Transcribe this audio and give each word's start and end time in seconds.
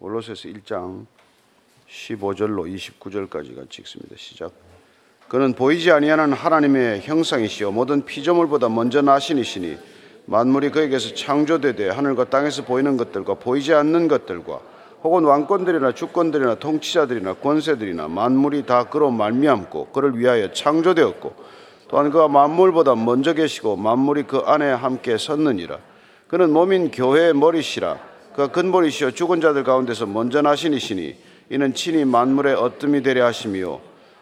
골로새서 0.00 0.48
1장 0.48 1.04
15절로 1.86 2.74
29절까지 2.74 3.54
같이 3.54 3.82
읽습니다. 3.82 4.14
시작. 4.16 4.50
그는 5.28 5.52
보이지 5.52 5.92
아니하는 5.92 6.32
하나님의 6.32 7.02
형상이시요 7.02 7.70
모든 7.72 8.06
피조물보다 8.06 8.70
먼저 8.70 9.02
나신이시니 9.02 9.76
만물이 10.24 10.70
그에게서 10.70 11.14
창조되되 11.14 11.90
하늘과 11.90 12.30
땅에서 12.30 12.64
보이는 12.64 12.96
것들과 12.96 13.34
보이지 13.34 13.74
않는 13.74 14.08
것들과 14.08 14.60
혹은 15.02 15.24
왕권들이나 15.24 15.92
주권들이나 15.92 16.54
통치자들이나 16.54 17.34
권세들이나 17.34 18.08
만물이 18.08 18.64
다 18.64 18.84
그로 18.84 19.10
말미암고 19.10 19.88
그를 19.88 20.18
위하여 20.18 20.50
창조되었고 20.50 21.34
또한 21.88 22.10
그가 22.10 22.28
만물보다 22.28 22.94
먼저 22.94 23.34
계시고 23.34 23.76
만물이 23.76 24.22
그 24.22 24.38
안에 24.38 24.70
함께 24.70 25.18
섰느니라 25.18 25.78
그는 26.26 26.52
몸인 26.52 26.90
교회의 26.90 27.34
머리시라 27.34 28.09
그가 28.32 28.48
근본이시여 28.48 29.10
죽은 29.12 29.40
자들 29.40 29.64
가운데서 29.64 30.06
먼저 30.06 30.40
나시니시니 30.42 31.16
이는 31.50 31.74
친히 31.74 32.04
만물의 32.04 32.54
어뜸이 32.54 33.02
되려 33.02 33.26
하심이요. 33.26 33.80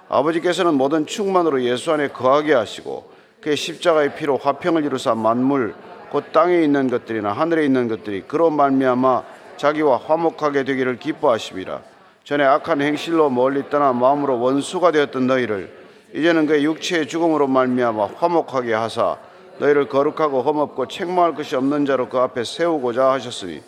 아버지께서는 0.08 0.74
모든 0.74 1.06
충만으로 1.06 1.62
예수 1.62 1.92
안에 1.92 2.08
거하게 2.08 2.54
하시고 2.54 3.10
그의 3.42 3.56
십자가의 3.56 4.16
피로 4.16 4.38
화평을 4.38 4.84
이루사 4.84 5.14
만물 5.14 5.74
곧 6.10 6.32
땅에 6.32 6.62
있는 6.62 6.88
것들이나 6.88 7.32
하늘에 7.32 7.64
있는 7.66 7.88
것들이 7.88 8.22
그로 8.22 8.50
말미암아 8.50 9.24
자기와 9.58 9.98
화목하게 9.98 10.64
되기를 10.64 10.98
기뻐하심이라 10.98 11.82
전에 12.24 12.44
악한 12.44 12.80
행실로 12.80 13.28
멀리 13.28 13.68
떠나 13.68 13.92
마음으로 13.92 14.40
원수가 14.40 14.92
되었던 14.92 15.26
너희를 15.26 15.76
이제는 16.14 16.46
그의 16.46 16.64
육체의 16.64 17.06
죽음으로 17.06 17.46
말미암아 17.46 18.08
화목하게 18.16 18.72
하사 18.72 19.18
너희를 19.58 19.88
거룩하고 19.88 20.42
험없고 20.42 20.88
책망할 20.88 21.34
것이 21.34 21.56
없는 21.56 21.84
자로 21.84 22.08
그 22.08 22.18
앞에 22.18 22.44
세우고자 22.44 23.10
하셨으니 23.12 23.60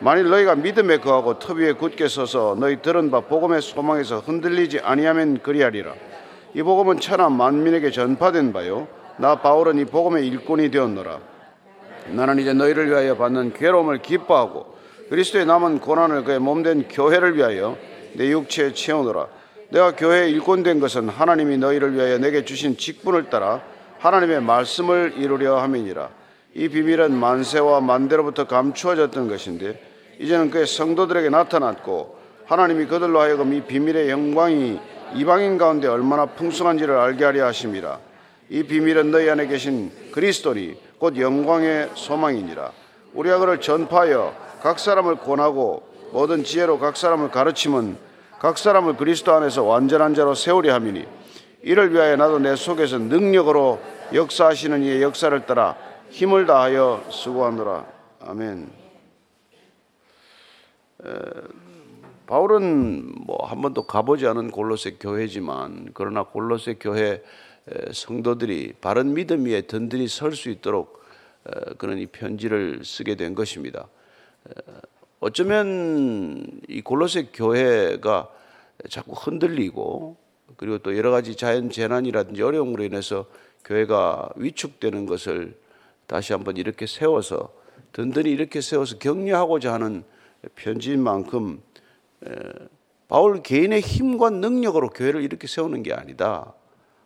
만일 0.00 0.28
너희가 0.28 0.56
믿음에 0.56 0.98
거하고 0.98 1.38
터 1.38 1.54
위에 1.54 1.72
굳게 1.72 2.08
서서 2.08 2.56
너희 2.58 2.82
들은 2.82 3.10
바 3.10 3.20
복음의 3.20 3.62
소망에서 3.62 4.18
흔들리지 4.18 4.80
아니하면 4.80 5.40
그리하리라. 5.42 5.94
이 6.54 6.62
복음은 6.62 7.00
천하 7.00 7.28
만민에게 7.28 7.90
전파된 7.90 8.52
바요. 8.52 8.88
나 9.16 9.36
바울은 9.36 9.78
이 9.78 9.84
복음의 9.84 10.26
일꾼이 10.26 10.70
되었노라. 10.70 11.20
나는 12.08 12.38
이제 12.38 12.52
너희를 12.52 12.90
위하여 12.90 13.16
받는 13.16 13.54
괴로움을 13.54 14.02
기뻐하고 14.02 14.74
그리스도의 15.08 15.46
남은 15.46 15.80
고난을 15.80 16.24
그의 16.24 16.38
몸된 16.38 16.88
교회를 16.88 17.36
위하여 17.36 17.76
내 18.14 18.30
육체에 18.30 18.72
채우노라. 18.72 19.26
내가 19.70 19.96
교회에 19.96 20.28
일꾼된 20.30 20.80
것은 20.80 21.08
하나님이 21.08 21.58
너희를 21.58 21.94
위하여 21.94 22.18
내게 22.18 22.44
주신 22.44 22.76
직분을 22.76 23.30
따라 23.30 23.62
하나님의 23.98 24.42
말씀을 24.42 25.14
이루려 25.16 25.56
함이니라. 25.58 26.10
이 26.54 26.68
비밀은 26.68 27.12
만세와 27.12 27.80
만대로부터 27.80 28.46
감추어졌던 28.46 29.28
것인데 29.28 29.93
이제는 30.18 30.50
그의 30.50 30.66
성도들에게 30.66 31.28
나타났고 31.30 32.16
하나님이 32.46 32.86
그들로 32.86 33.20
하여금 33.20 33.52
이 33.52 33.62
비밀의 33.62 34.10
영광이 34.10 34.80
이방인 35.14 35.58
가운데 35.58 35.88
얼마나 35.88 36.26
풍성한지를 36.26 36.96
알게 36.96 37.24
하려 37.24 37.46
하심이라 37.46 37.98
이 38.50 38.62
비밀은 38.62 39.10
너희 39.10 39.28
안에 39.30 39.46
계신 39.46 39.90
그리스도니 40.12 40.76
곧 40.98 41.16
영광의 41.16 41.90
소망이니라 41.94 42.70
우리가 43.14 43.38
그를 43.38 43.60
전파하여 43.60 44.34
각 44.62 44.78
사람을 44.78 45.16
권하고 45.16 45.82
모든 46.12 46.44
지혜로 46.44 46.78
각 46.78 46.96
사람을 46.96 47.30
가르치면 47.30 47.96
각 48.38 48.58
사람을 48.58 48.96
그리스도 48.96 49.32
안에서 49.32 49.62
완전한 49.64 50.14
자로 50.14 50.34
세우려 50.34 50.74
함이니 50.74 51.06
이를 51.62 51.92
위하여 51.92 52.16
나도 52.16 52.38
내 52.38 52.56
속에서 52.56 52.98
능력으로 52.98 53.80
역사하시는 54.12 54.82
이의 54.82 55.02
역사를 55.02 55.46
따라 55.46 55.76
힘을 56.10 56.46
다하여 56.46 57.04
수고하노라. 57.08 57.86
아멘. 58.26 58.83
에, 61.04 61.10
바울은 62.26 63.26
뭐 63.26 63.46
한 63.46 63.60
번도 63.60 63.86
가보지 63.86 64.26
않은 64.26 64.50
골로새 64.50 64.96
교회지만 64.98 65.90
그러나 65.92 66.22
골로새 66.24 66.76
교회 66.80 67.22
성도들이 67.92 68.74
바른 68.80 69.14
믿음 69.14 69.44
위에 69.44 69.62
든든히 69.62 70.08
설 70.08 70.32
수 70.34 70.50
있도록 70.50 71.02
그런 71.76 71.98
이 71.98 72.06
편지를 72.06 72.80
쓰게 72.84 73.16
된 73.16 73.34
것입니다. 73.34 73.88
어쩌면 75.20 76.46
이 76.68 76.80
골로새 76.80 77.28
교회가 77.32 78.28
자꾸 78.88 79.12
흔들리고 79.12 80.16
그리고 80.56 80.78
또 80.78 80.96
여러 80.96 81.10
가지 81.10 81.36
자연 81.36 81.70
재난이라든지 81.70 82.42
어려움으로 82.42 82.84
인해서 82.84 83.26
교회가 83.64 84.30
위축되는 84.36 85.06
것을 85.06 85.56
다시 86.06 86.32
한번 86.32 86.56
이렇게 86.56 86.86
세워서 86.86 87.52
든든히 87.92 88.30
이렇게 88.30 88.60
세워서 88.60 88.98
격려하고자 88.98 89.72
하는 89.72 90.04
편지인 90.54 91.02
만큼 91.02 91.62
바울 93.08 93.42
개인의 93.42 93.80
힘과 93.80 94.30
능력으로 94.30 94.90
교회를 94.90 95.22
이렇게 95.22 95.46
세우는 95.46 95.82
게 95.82 95.92
아니다 95.92 96.54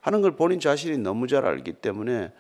하는 0.00 0.22
걸 0.22 0.37
본인 0.37 0.60
자신이 0.60 0.99
너무 0.99 1.26
잘 1.26 1.44
알기 1.44 1.75
때문에 1.75 2.32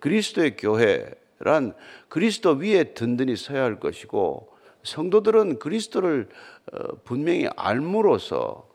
그리스도의 0.00 0.56
교회란 0.56 1.74
그리스도 2.08 2.52
위에 2.52 2.94
든든히 2.94 3.36
서야 3.36 3.64
할 3.64 3.80
것이고 3.80 4.50
성도들은 4.82 5.58
그리스도를 5.58 6.28
어, 6.72 6.78
분명히 7.04 7.48
알므로써 7.56 8.68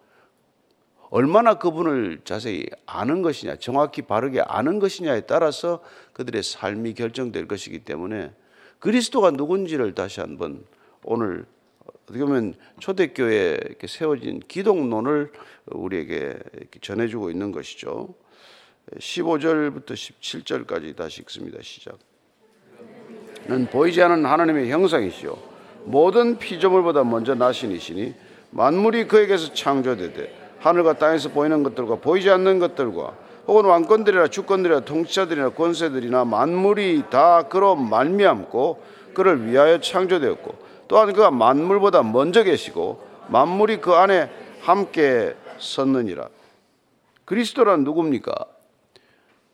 얼마나 1.10 1.54
그분을 1.56 2.22
자세히 2.26 2.66
아는 2.86 3.22
것이냐, 3.22 3.56
정확히 3.58 4.02
바르게 4.02 4.42
아는 4.42 4.80
것이냐에 4.80 5.22
따라서 5.22 5.82
그들의 6.14 6.44
삶이 6.44 6.94
결정될 6.94 7.48
것이기 7.48 7.80
때문에 7.80 8.34
그리스도가 8.80 9.32
누군지를 9.32 9.96
다시 9.96 10.20
한번 10.20 10.66
오늘 11.04 11.46
어떻게 11.88 12.20
보면 12.20 12.56
초대교회에 12.80 13.60
세워진 13.88 14.42
기독론을 14.48 15.32
우리에게 15.68 16.36
전해주고 16.82 17.30
있는 17.30 17.52
것이죠. 17.52 18.14
15절부터 18.98 19.92
17절까지 19.92 20.96
다시 20.96 21.22
읽습니다. 21.22 21.60
시작. 21.62 21.98
는 23.48 23.68
보이지 23.68 24.02
않는 24.02 24.26
하나님의 24.26 24.72
형상이시요 24.72 25.38
모든 25.84 26.40
피조물보다 26.40 27.04
먼저 27.04 27.36
나신이시니 27.36 28.16
만물이 28.50 29.08
그에게서 29.08 29.54
창조되되 29.54 30.46
하늘과 30.60 30.98
땅에서 30.98 31.30
보이는 31.30 31.62
것들과 31.62 31.98
보이지 31.98 32.30
않는 32.32 32.58
것들과 32.58 33.16
혹은 33.48 33.66
왕권들이나 33.66 34.30
주권들이나 34.30 34.80
통치자들이나 34.80 35.50
권세들이나 35.50 36.26
만물이 36.26 37.04
다 37.12 37.44
그로 37.44 37.76
말미암고 37.76 38.82
그를 39.14 39.46
위하여 39.46 39.80
창조되었고 39.80 40.66
또한 40.88 41.14
그가 41.14 41.32
만물보다 41.32 42.04
먼저 42.04 42.44
계시고 42.44 43.06
만물이 43.30 43.82
그 43.82 43.94
안에 43.94 44.30
함께 44.62 45.36
섰느니라. 45.60 46.30
그리스도란 47.26 47.84
누굽니까? 47.84 48.34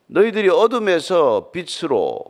너희들이 0.07 0.49
어둠에서 0.49 1.51
빛으로 1.51 2.25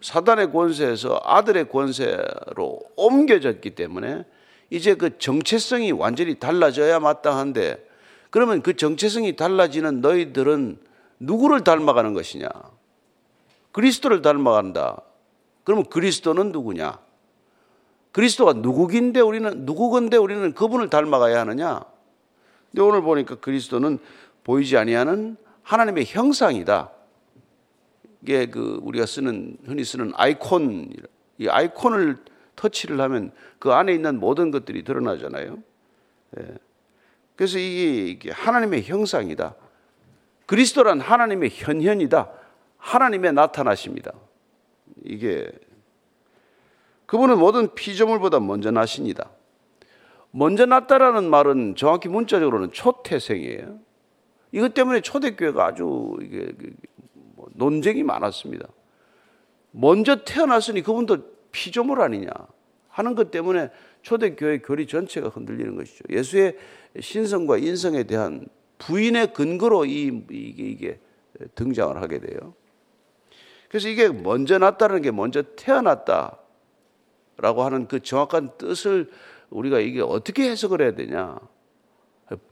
사단의 0.00 0.52
권세에서 0.52 1.20
아들의 1.24 1.68
권세로 1.68 2.80
옮겨졌기 2.96 3.70
때문에 3.70 4.24
이제 4.70 4.94
그 4.94 5.18
정체성이 5.18 5.92
완전히 5.92 6.36
달라져야 6.36 7.00
마땅한데 7.00 7.88
그러면 8.30 8.62
그 8.62 8.76
정체성이 8.76 9.34
달라지는 9.34 10.00
너희들은 10.00 10.78
누구를 11.18 11.64
닮아가는 11.64 12.14
것이냐? 12.14 12.48
그리스도를 13.72 14.22
닮아간다. 14.22 15.02
그러면 15.64 15.84
그리스도는 15.86 16.52
누구냐? 16.52 16.98
그리스도가 18.12 18.54
누구긴데 18.54 19.20
우리는 19.20 19.64
누구건데 19.64 20.16
우리는 20.16 20.52
그분을 20.52 20.90
닮아가야 20.90 21.40
하느냐? 21.40 21.80
근데 22.70 22.82
오늘 22.82 23.02
보니까 23.02 23.36
그리스도는 23.36 23.98
보이지 24.44 24.76
아니하는 24.76 25.36
하나님의 25.62 26.06
형상이다. 26.06 26.90
이게 28.22 28.46
그 28.46 28.80
우리가 28.82 29.06
쓰는 29.06 29.56
흔히 29.64 29.84
쓰는 29.84 30.12
아이콘 30.14 30.90
이 31.38 31.48
아이콘을 31.48 32.18
터치를 32.56 33.00
하면 33.00 33.32
그 33.58 33.72
안에 33.72 33.94
있는 33.94 34.20
모든 34.20 34.50
것들이 34.50 34.82
드러나잖아요. 34.84 35.58
예. 36.38 36.54
그래서 37.34 37.58
이게, 37.58 38.08
이게 38.08 38.30
하나님의 38.30 38.82
형상이다. 38.82 39.54
그리스도란 40.44 41.00
하나님의 41.00 41.50
현현이다. 41.52 42.30
하나님의 42.76 43.32
나타나십니다. 43.32 44.12
이게 45.04 45.50
그분은 47.10 47.40
모든 47.40 47.74
피조물보다 47.74 48.38
먼저 48.38 48.70
나십니다. 48.70 49.30
먼저 50.30 50.64
났다라는 50.64 51.28
말은 51.28 51.74
정확히 51.74 52.08
문자적으로는 52.08 52.70
초태생이에요. 52.70 53.80
이것 54.52 54.74
때문에 54.74 55.00
초대교회가 55.00 55.66
아주 55.66 56.16
이게 56.22 56.52
뭐 57.34 57.48
논쟁이 57.54 58.04
많았습니다. 58.04 58.68
먼저 59.72 60.22
태어났으니 60.24 60.82
그분도 60.82 61.18
피조물 61.50 62.00
아니냐 62.00 62.30
하는 62.86 63.16
것 63.16 63.32
때문에 63.32 63.70
초대교회 64.02 64.58
교리 64.58 64.86
전체가 64.86 65.30
흔들리는 65.30 65.74
것이죠. 65.74 66.04
예수의 66.10 66.56
신성과 67.00 67.58
인성에 67.58 68.04
대한 68.04 68.46
부인의 68.78 69.32
근거로 69.32 69.84
이, 69.84 70.22
이게, 70.30 70.62
이게 70.62 71.00
등장을 71.56 72.00
하게 72.00 72.20
돼요. 72.20 72.54
그래서 73.68 73.88
이게 73.88 74.08
먼저 74.10 74.58
났다는 74.58 75.02
게 75.02 75.10
먼저 75.10 75.42
태어났다 75.56 76.39
라고 77.40 77.62
하는 77.62 77.88
그 77.88 78.00
정확한 78.00 78.50
뜻을 78.58 79.10
우리가 79.48 79.80
이게 79.80 80.00
어떻게 80.00 80.50
해석을 80.50 80.82
해야 80.82 80.94
되냐? 80.94 81.38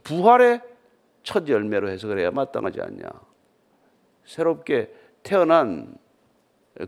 부활의 0.02 0.62
첫 1.22 1.48
열매로 1.48 1.90
해석을 1.90 2.18
해야 2.18 2.30
마땅하지 2.30 2.80
않냐? 2.80 3.08
새롭게 4.24 4.92
태어난 5.22 5.96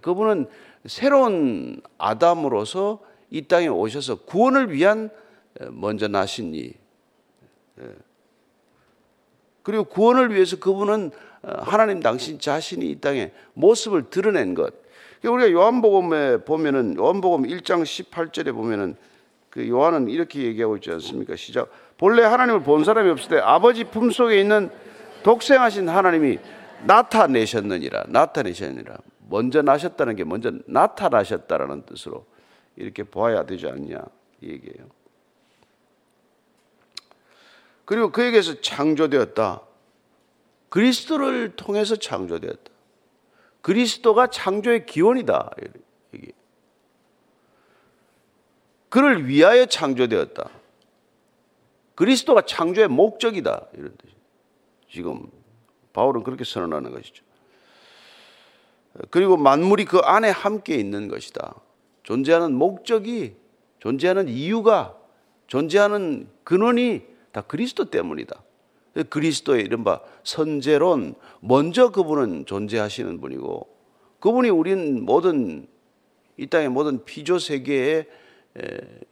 그분은 0.03 0.49
새로운 0.87 1.81
아담으로서 1.99 3.01
이 3.31 3.47
땅에 3.47 3.69
오셔서 3.69 4.25
구원을 4.25 4.73
위한 4.73 5.11
먼저 5.71 6.09
나신 6.09 6.55
이 6.55 6.73
그리고 9.63 9.85
구원을 9.85 10.35
위해서 10.35 10.59
그분은 10.59 11.11
하나님 11.43 12.01
당신 12.01 12.39
자신이 12.39 12.91
이 12.91 13.01
땅에 13.01 13.33
모습을 13.55 14.11
드러낸 14.11 14.55
것. 14.55 14.75
우리가 15.29 15.53
요한복음에 15.53 16.45
보면은 16.45 16.97
요한복음 16.97 17.43
1장 17.43 17.83
18절에 17.83 18.55
보면은 18.55 18.97
그 19.51 19.69
요한은 19.69 20.09
이렇게 20.09 20.43
얘기하고 20.43 20.77
있지 20.77 20.91
않습니까? 20.93 21.37
시작. 21.37 21.71
본래 21.99 22.23
하나님을 22.23 22.63
본 22.63 22.85
사람이 22.85 23.11
없을 23.11 23.31
때 23.31 23.39
아버지 23.39 23.85
품속에 23.85 24.41
있는 24.41 24.71
독생하신 25.23 25.89
하나님이 25.89 26.39
나타내셨느니라. 26.85 28.05
나타내셨느니라. 28.09 28.97
먼저 29.29 29.61
나셨다는 29.63 30.17
게 30.17 30.25
먼저 30.25 30.53
나타나셨다라는 30.67 31.85
뜻으로 31.85 32.25
이렇게 32.77 33.03
보아야 33.03 33.45
되지 33.45 33.67
않냐 33.67 33.99
이 34.41 34.49
얘기예요. 34.49 34.89
그리고 37.85 38.11
그에게서 38.11 38.61
창조되었다. 38.61 39.63
그리스도를 40.69 41.57
통해서 41.57 41.97
창조되었다. 41.97 42.71
그리스도가 43.63 44.29
창조의 44.29 44.87
기원이다. 44.87 45.51
그를 48.89 49.29
위하여 49.29 49.67
창조되었다. 49.67 50.51
그리스도가 51.95 52.43
창조의 52.43 52.89
목적이다. 52.89 53.69
이런 53.75 53.97
뜻이 53.97 54.15
지금 54.91 55.31
바울은 55.93 56.23
그렇게 56.23 56.45
선언하는 56.45 56.93
것이죠. 56.93 57.25
그리고 59.11 59.37
만물이 59.37 59.85
그 59.85 59.99
안에 59.99 60.31
함께 60.31 60.75
있는 60.75 61.09
것이다. 61.09 61.55
존재하는 62.03 62.55
목적이, 62.55 63.37
존재하는 63.79 64.29
이유가, 64.29 64.97
존재하는 65.47 66.29
근원이 66.43 67.07
다 67.33 67.43
그리스도 67.43 67.91
때문이다. 67.91 68.43
그리스도의 69.09 69.65
이른바 69.65 70.01
선제론, 70.25 71.15
먼저 71.41 71.91
그분은 71.91 72.47
존재하시는 72.47 73.21
분이고, 73.21 73.69
그분이 74.21 74.51
우린 74.51 75.05
모든, 75.05 75.67
이 76.37 76.47
땅의 76.47 76.69
모든 76.71 77.05
피조 77.05 77.39
세계의 77.39 78.07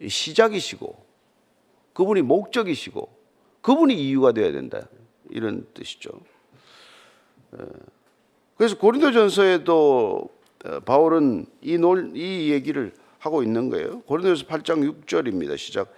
시작이시고, 0.07 1.07
그분이 1.93 2.23
목적이시고, 2.23 3.09
그분이 3.61 3.95
이유가 3.95 4.33
되어야 4.33 4.53
된다. 4.53 4.89
이런 5.31 5.67
뜻이죠. 5.75 6.11
그래서 8.57 8.77
고린도전서에도 8.77 10.31
어, 10.65 10.81
바울은 10.81 11.47
이, 11.61 11.79
논, 11.79 12.13
이 12.17 12.51
얘기를 12.51 12.93
하고 13.21 13.45
있는 13.45 13.71
거예요. 13.71 14.01
고린도전서 14.03 14.47
8장 14.47 15.05
6절입니다. 15.05 15.57
시작. 15.57 15.93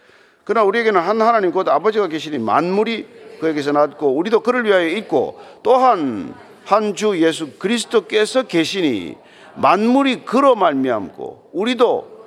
그러나 0.44 0.66
우리에게는 0.66 1.00
한 1.00 1.22
하나님 1.22 1.50
곧 1.50 1.66
아버지가 1.68 2.08
계시니 2.08 2.38
만물이 2.38 3.06
그에게서 3.40 3.72
났고 3.72 4.14
우리도 4.16 4.40
그를 4.40 4.64
위하여 4.64 4.86
있고 4.86 5.40
또한 5.62 6.34
한 6.64 6.94
주 6.94 7.20
예수 7.20 7.58
그리스도께서 7.58 8.44
계시니 8.44 9.16
만물이 9.56 10.24
그로 10.24 10.54
말미암고 10.54 11.50
우리도 11.52 12.20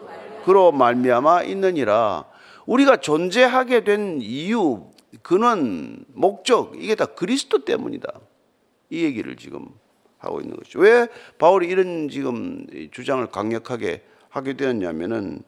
그로 0.43 0.71
말미암아 0.73 1.43
있느니라. 1.43 2.25
우리가 2.65 2.97
존재하게 2.97 3.83
된 3.85 4.19
이유, 4.21 4.83
근원, 5.21 6.03
목적 6.13 6.73
이게 6.75 6.95
다 6.95 7.05
그리스도 7.05 7.63
때문이다. 7.63 8.11
이 8.89 9.03
얘기를 9.03 9.35
지금 9.37 9.67
하고 10.17 10.41
있는 10.41 10.57
것이죠. 10.57 10.79
왜 10.79 11.07
바울이 11.37 11.67
이런 11.67 12.09
지금 12.09 12.65
주장을 12.91 13.25
강력하게 13.27 14.03
하게 14.29 14.53
되었냐면은 14.53 15.41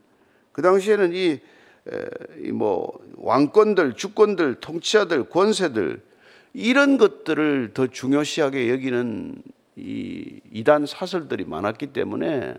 그 0.52 0.62
당시에는 0.62 1.12
이 1.14 1.40
뭐 2.54 3.00
왕권들, 3.18 3.94
주권들, 3.94 4.56
통치자들, 4.56 5.30
권세들 5.30 6.02
이런 6.54 6.98
것들을 6.98 7.72
더 7.74 7.88
중요시하게 7.88 8.70
여기는 8.70 9.42
이 9.76 10.40
이단 10.52 10.86
사설들이 10.86 11.46
많았기 11.46 11.88
때문에 11.88 12.56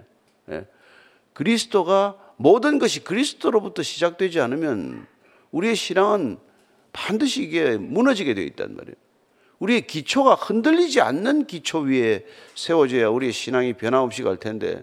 그리스도가 1.33 2.17
모든 2.37 2.79
것이 2.79 3.03
그리스도로부터 3.03 3.83
시작되지 3.83 4.41
않으면 4.41 5.07
우리의 5.51 5.75
신앙은 5.75 6.39
반드시 6.93 7.43
이게 7.43 7.77
무너지게 7.77 8.35
되어 8.35 8.45
있단 8.45 8.77
말이에요. 8.77 8.97
우리의 9.59 9.87
기초가 9.87 10.35
흔들리지 10.35 11.01
않는 11.01 11.47
기초 11.47 11.81
위에 11.81 12.27
세워져야 12.55 13.09
우리의 13.09 13.33
신앙이 13.33 13.73
변함없이 13.75 14.23
갈 14.23 14.37
텐데 14.37 14.83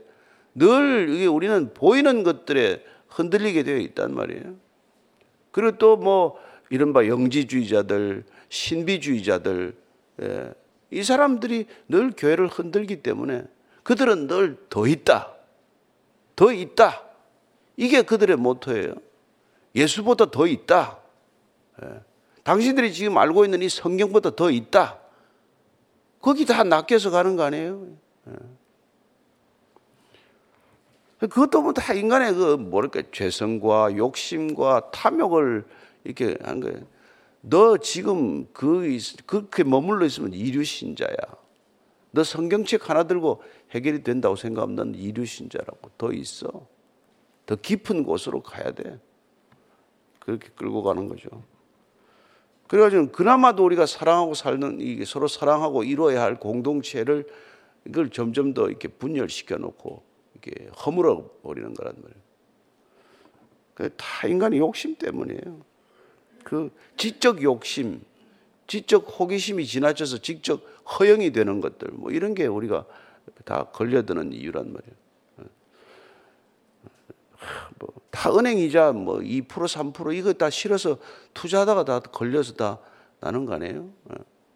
늘 0.55 1.27
우리는 1.27 1.73
보이는 1.73 2.23
것들에 2.23 2.83
흔들리게 3.13 3.63
되어 3.63 3.77
있단 3.77 4.13
말이에요. 4.13 4.55
그리고 5.51 5.77
또 5.77 5.97
뭐 5.97 6.37
이른바 6.69 7.05
영지주의자들, 7.05 8.23
신비주의자들, 8.49 9.75
예, 10.23 10.53
이 10.89 11.03
사람들이 11.03 11.67
늘 11.87 12.11
교회를 12.15 12.47
흔들기 12.47 13.03
때문에 13.03 13.43
그들은 13.83 14.27
늘 14.27 14.57
더 14.69 14.87
있다. 14.87 15.33
더 16.35 16.51
있다. 16.51 17.03
이게 17.77 18.01
그들의 18.01 18.37
모토예요. 18.37 18.95
예수보다 19.75 20.31
더 20.31 20.47
있다. 20.47 20.99
예. 21.83 21.87
당신들이 22.43 22.91
지금 22.93 23.17
알고 23.17 23.45
있는 23.45 23.61
이 23.61 23.69
성경보다 23.69 24.35
더 24.35 24.49
있다. 24.49 24.99
거기 26.21 26.45
다 26.45 26.63
낚여서 26.63 27.11
가는 27.11 27.35
거 27.35 27.43
아니에요? 27.43 27.87
예. 28.29 28.33
그것도 31.27 31.61
뭐 31.61 31.73
다 31.73 31.93
인간의 31.93 32.33
그 32.33 32.55
뭐랄까 32.57 33.01
죄성과 33.11 33.95
욕심과 33.97 34.91
탐욕을 34.91 35.65
이렇게 36.03 36.37
한 36.41 36.59
거예요. 36.59 36.79
너 37.41 37.77
지금 37.77 38.47
그 38.53 38.97
그렇게 39.25 39.63
머물러 39.63 40.05
있으면 40.05 40.33
이류 40.33 40.63
신자야. 40.63 41.15
너 42.11 42.23
성경책 42.23 42.89
하나 42.89 43.03
들고 43.03 43.41
해결이 43.71 44.03
된다고 44.03 44.35
생각하면 44.35 44.75
넌 44.75 44.95
이류 44.95 45.25
신자라고 45.25 45.91
더 45.97 46.11
있어. 46.11 46.67
더 47.45 47.55
깊은 47.55 48.03
곳으로 48.03 48.41
가야 48.41 48.71
돼. 48.71 48.99
그렇게 50.19 50.49
끌고 50.55 50.83
가는 50.83 51.07
거죠. 51.07 51.29
그래가지고 52.67 53.11
그나마도 53.11 53.65
우리가 53.65 53.85
사랑하고 53.85 54.33
살는 54.33 54.79
이게 54.79 55.05
서로 55.05 55.27
사랑하고 55.27 55.83
이루어야 55.83 56.21
할 56.21 56.39
공동체를 56.39 57.27
이걸 57.87 58.09
점점 58.09 58.53
더 58.53 58.69
이렇게 58.69 58.87
분열시켜 58.87 59.57
놓고 59.57 60.12
이렇게 60.45 60.69
허물어 60.85 61.29
버리는 61.43 61.73
거란 61.73 61.95
말이에요. 62.01 63.89
다 63.97 64.27
인간의 64.27 64.59
욕심 64.59 64.95
때문이에요. 64.95 65.61
그 66.43 66.71
지적 66.97 67.41
욕심, 67.41 68.01
지적 68.67 69.19
호기심이 69.19 69.65
지나쳐서 69.65 70.19
직접 70.19 70.61
허영이 70.99 71.31
되는 71.31 71.61
것들, 71.61 71.89
뭐 71.93 72.11
이런 72.11 72.33
게 72.33 72.45
우리가 72.45 72.85
다 73.45 73.65
걸려드는 73.71 74.33
이유란 74.33 74.73
말이에요. 74.73 74.95
뭐 77.79 78.03
다 78.23 78.31
은행 78.37 78.57
이자 78.59 78.93
뭐 78.93 79.17
2% 79.17 79.47
3% 79.47 80.15
이거 80.15 80.31
다 80.31 80.49
실어서 80.49 80.97
투자하다가 81.33 81.83
다 81.83 81.99
걸려서 81.99 82.53
다 82.53 82.79
나는 83.19 83.45
거 83.45 83.55
아니에요? 83.55 83.89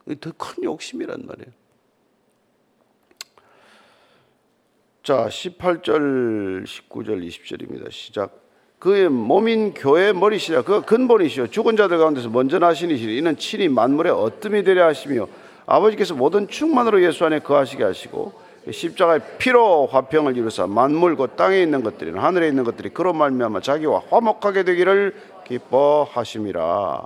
예. 0.09 0.15
더큰 0.15 0.63
욕심이란 0.63 1.25
말이에요. 1.25 1.51
자, 5.07 5.27
18절, 5.29 6.65
19절, 6.65 7.25
20절입니다. 7.25 7.89
시작. 7.89 8.41
그의 8.77 9.07
몸인 9.07 9.73
교회 9.73 10.11
머리시라 10.11 10.63
그 10.63 10.81
근본이시요 10.81 11.47
죽은 11.47 11.77
자들 11.77 11.97
가운데서 11.97 12.27
먼저 12.27 12.59
나시니시니 12.59 13.17
이는 13.17 13.37
친히 13.37 13.69
만물의 13.69 14.11
어뜸이 14.11 14.65
되려 14.65 14.85
하시며 14.85 15.29
아버지께서 15.65 16.13
모든 16.13 16.49
충만으로 16.49 17.01
예수 17.05 17.23
안에 17.23 17.39
거하시게 17.39 17.85
하시고 17.85 18.33
십자가의 18.69 19.21
피로 19.37 19.85
화평을 19.85 20.35
이루사 20.35 20.67
만물 20.67 21.15
곧 21.15 21.37
땅에 21.37 21.61
있는 21.61 21.83
것들이 21.83 22.11
하늘에 22.11 22.49
있는 22.49 22.65
것들이 22.65 22.89
그로 22.89 23.13
말미암아 23.13 23.61
자기와 23.61 24.01
화목하게 24.09 24.63
되기를 24.63 25.15
기뻐하심이라. 25.45 27.05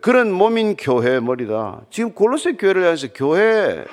그런 0.00 0.30
몸인 0.30 0.76
교회 0.76 1.18
머리다. 1.18 1.80
지금 1.90 2.12
골로새 2.12 2.52
교회를 2.52 2.84
향해서 2.84 3.08
교회 3.12 3.84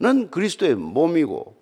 는 0.00 0.30
그리스도의 0.30 0.76
몸이고 0.76 1.56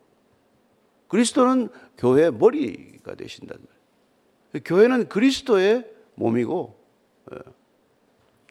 그리스도는 1.09 1.69
교회의 1.97 2.33
머리가 2.33 3.15
되신다는 3.15 3.65
말이에요. 3.65 4.63
교회는 4.65 5.09
그리스도의 5.09 5.91
몸이고 6.17 6.79
예. 7.33 7.39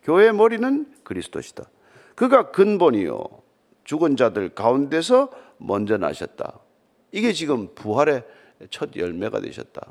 교회의 0.04 0.34
머리는 0.34 0.92
그리스도시다. 1.04 1.70
그가 2.16 2.52
근본이요. 2.52 3.24
죽은 3.84 4.18
자들 4.18 4.50
가운데서 4.50 5.30
먼저 5.58 5.98
나셨다. 5.98 6.60
이게 7.12 7.34
지금 7.34 7.74
부활의 7.76 8.24
첫 8.70 8.96
열매가 8.96 9.42
되셨다. 9.42 9.82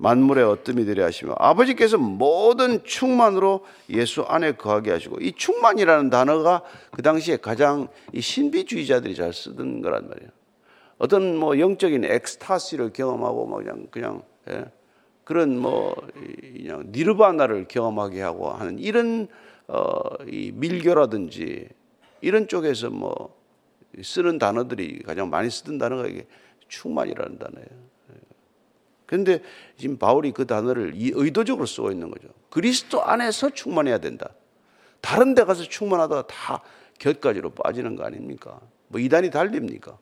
예. 0.00 0.02
만물의 0.02 0.44
어뜸이 0.44 0.84
되려 0.86 1.04
하시며 1.04 1.34
아버지께서 1.38 1.98
모든 1.98 2.82
충만으로 2.84 3.64
예수 3.90 4.22
안에 4.22 4.52
거하게 4.52 4.90
하시고 4.90 5.18
이 5.20 5.32
충만이라는 5.32 6.10
단어가 6.10 6.62
그 6.90 7.02
당시에 7.02 7.36
가장 7.36 7.88
이 8.12 8.20
신비주의자들이 8.20 9.14
잘 9.14 9.32
쓰던 9.32 9.82
거란 9.82 10.08
말이에요. 10.08 10.30
어떤 10.98 11.36
뭐 11.36 11.58
영적인 11.58 12.04
엑스타시를 12.04 12.92
경험하고 12.92 13.46
뭐 13.46 13.58
그냥 13.58 13.86
그냥 13.90 14.22
예. 14.48 14.64
그런 15.24 15.58
뭐 15.58 15.94
그냥 16.40 16.84
니르바나를 16.88 17.68
경험하게 17.68 18.20
하고 18.20 18.50
하는 18.50 18.78
이런 18.78 19.28
어이 19.68 20.50
밀교라든지 20.52 21.68
이런 22.20 22.48
쪽에서 22.48 22.90
뭐 22.90 23.38
쓰는 24.02 24.38
단어들이 24.38 25.02
가장 25.02 25.30
많이 25.30 25.50
쓰던 25.50 25.78
단어가 25.78 26.06
이게 26.06 26.26
충만이라는 26.68 27.38
단어예요. 27.38 27.90
그런데 29.10 29.42
지금 29.76 29.98
바울이 29.98 30.30
그 30.30 30.46
단어를 30.46 30.92
의도적으로 30.94 31.66
쓰고 31.66 31.90
있는 31.90 32.12
거죠. 32.12 32.28
그리스도 32.48 33.02
안에서 33.02 33.50
충만해야 33.50 33.98
된다. 33.98 34.30
다른 35.00 35.34
데 35.34 35.42
가서 35.42 35.64
충만하다가 35.64 36.28
다 36.28 36.62
곁가지로 37.00 37.50
빠지는 37.50 37.96
거 37.96 38.04
아닙니까? 38.04 38.60
뭐 38.86 39.00
이단이 39.00 39.30
달립니까? 39.30 39.98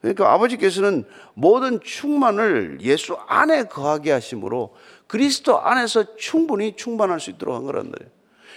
그러니까 0.00 0.32
아버지께서는 0.32 1.04
모든 1.34 1.82
충만을 1.82 2.78
예수 2.80 3.18
안에 3.26 3.64
거하게 3.64 4.12
하심으로 4.12 4.74
그리스도 5.06 5.60
안에서 5.60 6.16
충분히 6.16 6.74
충만할 6.74 7.20
수 7.20 7.28
있도록 7.28 7.54
한 7.54 7.64
거란 7.64 7.90
말이에요. 7.90 8.10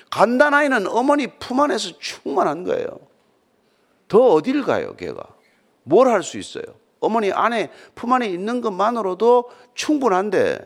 간단아이는 0.09 0.87
어머니 0.87 1.27
품 1.27 1.59
안에서 1.59 1.97
충만한 1.99 2.63
거예요. 2.63 2.87
더 4.07 4.19
어딜 4.35 4.63
가요, 4.63 4.95
걔가? 4.95 5.21
뭘 5.83 6.07
할 6.07 6.23
수 6.23 6.37
있어요? 6.37 6.63
어머니 6.99 7.31
안에 7.31 7.69
품 7.95 8.13
안에 8.13 8.27
있는 8.27 8.61
것만으로도 8.61 9.49
충분한데 9.73 10.59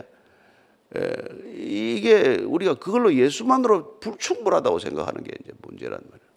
이게 1.55 2.37
우리가 2.43 2.75
그걸로 2.75 3.13
예수만으로 3.13 3.99
충분하다고 4.17 4.79
생각하는 4.79 5.23
게 5.23 5.31
이제 5.43 5.51
문제란 5.61 5.99
말이에요. 6.03 6.33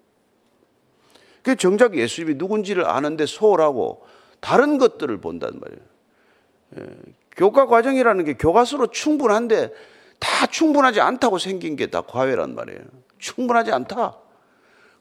그 1.43 1.57
정작 1.57 1.97
예수님이 1.97 2.35
누군지를 2.37 2.87
아는데 2.87 3.27
소홀하고 3.27 4.05
다른 4.41 4.79
것들을 4.79 5.17
본단 5.21 5.61
말이에요. 5.61 6.89
교과 7.37 7.67
과정이라는 7.67 8.25
게 8.25 8.35
교과서로 8.35 8.89
충분한데 8.89 9.73
다 10.19 10.47
충분하지 10.47 11.01
않다고 11.01 11.39
생긴 11.39 11.77
게 11.77 11.87
다 11.87 12.01
과외란 12.01 12.55
말이에요. 12.55 12.81
충분하지 13.19 13.71
않다. 13.73 14.19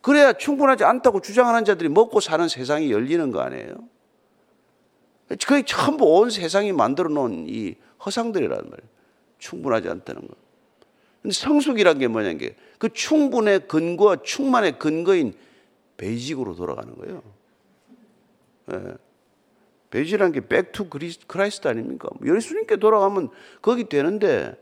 그래야 0.01 0.33
충분하지 0.33 0.83
않다고 0.83 1.21
주장하는 1.21 1.65
자들이 1.65 1.89
먹고 1.89 2.19
사는 2.19 2.47
세상이 2.47 2.91
열리는 2.91 3.31
거 3.31 3.39
아니에요? 3.39 3.73
그게 5.27 5.63
전부 5.65 6.05
온 6.05 6.29
세상이 6.29 6.71
만들어 6.71 7.09
놓은 7.09 7.45
이 7.47 7.75
허상들이라는 8.05 8.63
말이에요. 8.63 8.89
충분하지 9.39 9.89
않다는 9.89 10.21
거. 10.21 10.35
근데 11.21 11.33
성숙이란 11.33 11.99
게 11.99 12.07
뭐냐는 12.07 12.37
게 12.37 12.55
그 12.77 12.89
충분의 12.89 13.67
근거, 13.67 14.17
충만의 14.17 14.77
근거인 14.79 15.33
basic으로 15.97 16.55
돌아가는 16.55 16.95
거예요. 16.95 17.23
네. 18.67 18.79
basic이라는 19.91 20.33
게 20.33 20.47
back 20.47 20.75
to 20.75 20.89
Christ 21.27 21.67
아닙니까? 21.67 22.09
예수님께 22.23 22.77
돌아가면 22.77 23.29
거기 23.61 23.87
되는데 23.87 24.55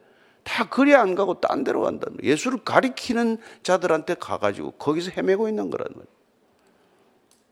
다 0.43 0.69
그리 0.69 0.93
안 0.93 1.15
가고 1.15 1.39
딴 1.39 1.63
데로 1.63 1.81
간다는 1.81 2.17
거예요. 2.17 2.31
예수를 2.31 2.63
가리키는 2.63 3.37
자들한테 3.63 4.15
가가지고 4.15 4.71
거기서 4.71 5.11
헤매고 5.11 5.47
있는 5.47 5.69
거란 5.69 5.87
말이에요. 5.89 6.13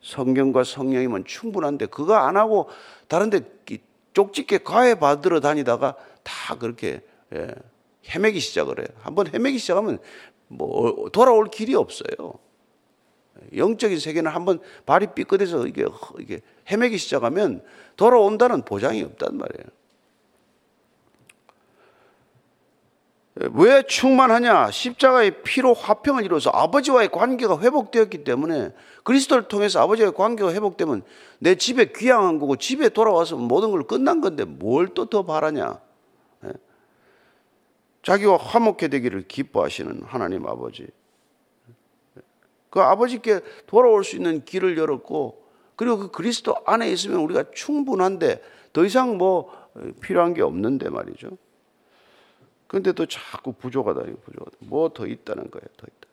성경과 0.01 0.63
성령이면 0.63 1.25
충분한데 1.25 1.87
그거 1.87 2.15
안 2.15 2.35
하고 2.35 2.69
다른데 3.11 3.41
쪽집게 4.13 4.59
과외 4.59 4.95
받으러 4.95 5.41
다니다가 5.41 5.97
다 6.23 6.55
그렇게 6.55 7.01
예, 7.33 7.47
헤매기 8.07 8.39
시작을 8.39 8.79
해요. 8.79 8.87
한번 9.01 9.27
헤매기 9.27 9.57
시작하면 9.57 9.99
뭐 10.47 11.09
돌아올 11.11 11.49
길이 11.49 11.75
없어요. 11.75 12.35
영적인 13.53 13.99
세계는 13.99 14.31
한번 14.31 14.61
발이 14.85 15.07
삐끗해서 15.13 15.67
이게 15.67 15.85
이게 16.19 16.39
헤매기 16.71 16.97
시작하면 16.97 17.61
돌아온다는 17.97 18.61
보장이 18.61 19.03
없단 19.03 19.35
말이에요. 19.35 19.67
왜 23.53 23.83
충만하냐? 23.83 24.71
십자가의 24.71 25.43
피로 25.43 25.73
화평을 25.73 26.23
이루어서 26.23 26.49
아버지와의 26.51 27.09
관계가 27.09 27.59
회복되었기 27.59 28.23
때문에 28.23 28.73
그리스도를 29.03 29.47
통해서 29.47 29.81
아버지와의 29.81 30.13
관계가 30.13 30.51
회복되면 30.53 31.03
내 31.39 31.55
집에 31.55 31.91
귀향한 31.95 32.39
거고 32.39 32.55
집에 32.57 32.89
돌아와서 32.89 33.35
모든 33.37 33.71
걸 33.71 33.83
끝난 33.83 34.21
건데 34.21 34.43
뭘 34.45 34.93
또 34.93 35.05
더 35.05 35.23
바라냐? 35.23 35.79
예? 36.45 36.49
자기와 38.03 38.37
화목해 38.37 38.89
되기를 38.89 39.27
기뻐하시는 39.27 40.03
하나님 40.05 40.45
아버지. 40.47 40.87
그 42.69 42.79
아버지께 42.79 43.41
돌아올 43.65 44.03
수 44.03 44.15
있는 44.15 44.45
길을 44.45 44.77
열었고 44.77 45.41
그리고 45.75 45.97
그 45.97 46.11
그리스도 46.11 46.55
안에 46.65 46.91
있으면 46.91 47.19
우리가 47.21 47.45
충분한데 47.53 48.41
더 48.71 48.85
이상 48.85 49.17
뭐 49.17 49.51
필요한 50.01 50.33
게 50.33 50.41
없는데 50.41 50.89
말이죠. 50.89 51.29
근데 52.71 52.93
또 52.93 53.05
자꾸 53.05 53.51
부족하다, 53.51 53.99
부족하다. 53.99 54.57
뭐 54.59 54.87
더 54.87 55.05
있다는 55.05 55.51
거예요, 55.51 55.65
더 55.75 55.87
있다. 55.87 56.07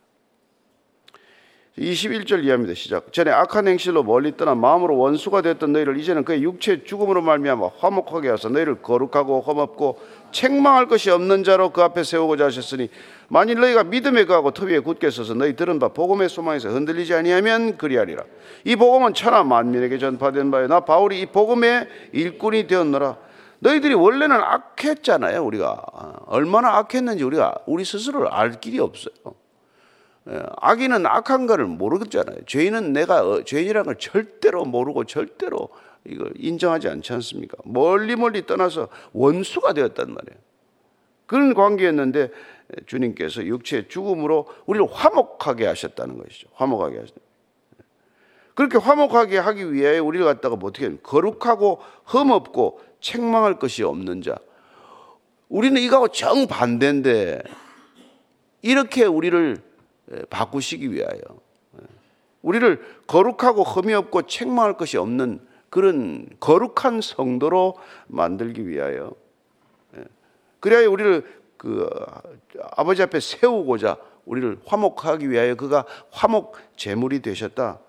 21절 1.78 2.42
이하입니다. 2.42 2.74
시작. 2.74 3.12
전에 3.12 3.30
악한 3.30 3.68
행실로 3.68 4.02
멀리 4.02 4.36
떠나 4.36 4.56
마음으로 4.56 4.98
원수가 4.98 5.42
됐던 5.42 5.72
너희를 5.72 5.96
이제는 6.00 6.24
그의 6.24 6.42
육체 6.42 6.82
죽음으로 6.82 7.22
말미암아 7.22 7.68
화목하게 7.78 8.30
하사 8.30 8.48
너희를 8.48 8.82
거룩하고 8.82 9.40
험없고 9.42 10.00
책망할 10.32 10.88
것이 10.88 11.10
없는 11.10 11.44
자로 11.44 11.70
그 11.70 11.80
앞에 11.80 12.02
세우고자 12.02 12.46
하셨으니 12.46 12.90
만일 13.28 13.60
너희가 13.60 13.84
믿음에 13.84 14.24
거하고 14.24 14.50
터 14.50 14.64
위에 14.64 14.80
굳게 14.80 15.10
서서 15.10 15.34
너희 15.34 15.54
들은 15.54 15.78
바 15.78 15.86
복음의 15.86 16.28
소망에서 16.28 16.70
흔들리지 16.70 17.14
아니하면 17.14 17.78
그리하리라. 17.78 18.24
이 18.64 18.74
복음은 18.74 19.14
천하 19.14 19.44
만민에게 19.44 19.98
전파된 19.98 20.50
바요 20.50 20.66
나 20.66 20.80
바울이 20.80 21.20
이 21.20 21.26
복음의 21.26 21.86
일꾼이 22.10 22.66
되었노라. 22.66 23.27
너희들이 23.60 23.94
원래는 23.94 24.36
악했잖아요, 24.36 25.44
우리가. 25.44 25.74
얼마나 26.26 26.76
악했는지 26.78 27.24
우리가 27.24 27.58
우리 27.66 27.84
스스로를 27.84 28.28
알 28.28 28.60
길이 28.60 28.78
없어요. 28.78 29.14
예, 30.30 30.42
악인은 30.56 31.06
악한 31.06 31.46
거를 31.46 31.64
모르겠잖아요. 31.66 32.44
죄인은 32.46 32.92
내가 32.92 33.26
어, 33.26 33.42
죄인이라는 33.44 33.84
걸 33.86 33.98
절대로 33.98 34.64
모르고 34.64 35.04
절대로 35.04 35.70
이거 36.04 36.28
인정하지 36.36 36.88
않지 36.88 37.12
않습니까? 37.14 37.56
멀리 37.64 38.14
멀리 38.14 38.44
떠나서 38.46 38.88
원수가 39.12 39.72
되었단 39.72 40.12
말이에요. 40.12 40.38
그런 41.26 41.54
관계였는데 41.54 42.30
주님께서 42.86 43.44
육체의 43.44 43.88
죽음으로 43.88 44.46
우리를 44.66 44.86
화목하게 44.90 45.66
하셨다는 45.66 46.18
것이죠. 46.18 46.48
화목하게 46.54 46.98
하셨다. 46.98 47.20
그렇게 48.54 48.76
화목하게 48.76 49.38
하기 49.38 49.72
위해 49.72 49.98
우리를 49.98 50.26
갖다가 50.26 50.56
뭐 50.56 50.70
어떻게 50.70 50.94
거룩하고 50.96 51.80
흠없고 52.04 52.80
책망할 53.00 53.58
것이 53.58 53.82
없는 53.82 54.22
자. 54.22 54.36
우리는 55.48 55.80
이거하고 55.80 56.08
정반대인데 56.08 57.42
이렇게 58.62 59.04
우리를 59.04 59.56
바꾸시기 60.30 60.92
위하여 60.92 61.20
우리를 62.42 62.82
거룩하고 63.06 63.62
흠이 63.62 63.94
없고 63.94 64.22
책망할 64.22 64.76
것이 64.76 64.96
없는 64.96 65.46
그런 65.70 66.26
거룩한 66.40 67.00
성도로 67.00 67.76
만들기 68.06 68.66
위하여 68.68 69.12
그래야 70.60 70.88
우리를 70.88 71.24
그 71.56 71.88
아버지 72.72 73.02
앞에 73.02 73.20
세우고자 73.20 73.96
우리를 74.24 74.60
화목하기 74.66 75.30
위하여 75.30 75.54
그가 75.54 75.86
화목 76.10 76.56
제물이 76.76 77.20
되셨다. 77.20 77.80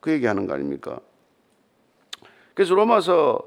그 0.00 0.10
얘기하는 0.10 0.46
거 0.46 0.54
아닙니까? 0.54 1.00
그래서 2.54 2.74
로마서 2.74 3.40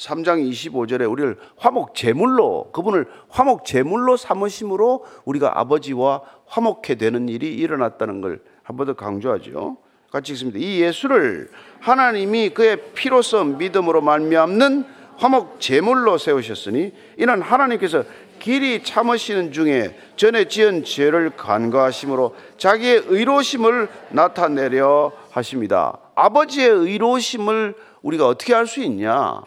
3장 0.00 0.48
25절에 0.50 1.10
우리를 1.10 1.36
화목 1.56 1.94
제물로 1.94 2.70
그분을 2.72 3.06
화목 3.28 3.64
제물로 3.64 4.16
삼으심으로 4.16 5.04
우리가 5.26 5.58
아버지와 5.60 6.22
화목해 6.46 6.94
되는 6.96 7.28
일이 7.28 7.52
일어났다는 7.54 8.20
걸 8.20 8.40
한 8.70 8.76
번 8.76 8.86
더 8.86 8.94
강조하죠. 8.94 9.76
같이 10.12 10.32
읽습니다. 10.32 10.58
이 10.60 10.80
예수를 10.80 11.50
하나님이 11.80 12.50
그의 12.50 12.92
피로서 12.94 13.42
믿음으로 13.44 14.00
말미암는 14.00 14.84
화목 15.16 15.60
제물로 15.60 16.18
세우셨으니 16.18 16.92
이는 17.18 17.42
하나님께서 17.42 18.04
길이 18.38 18.82
참으시는 18.82 19.52
중에 19.52 19.96
전에 20.16 20.46
지은 20.46 20.84
죄를 20.84 21.30
간과하심으로 21.36 22.34
자기의 22.58 23.04
의로심을 23.08 23.88
나타내려 24.10 25.12
하십니다. 25.30 25.98
아버지의 26.14 26.68
의로심을 26.70 27.74
우리가 28.02 28.26
어떻게 28.26 28.54
알 28.54 28.66
수 28.66 28.80
있냐? 28.82 29.42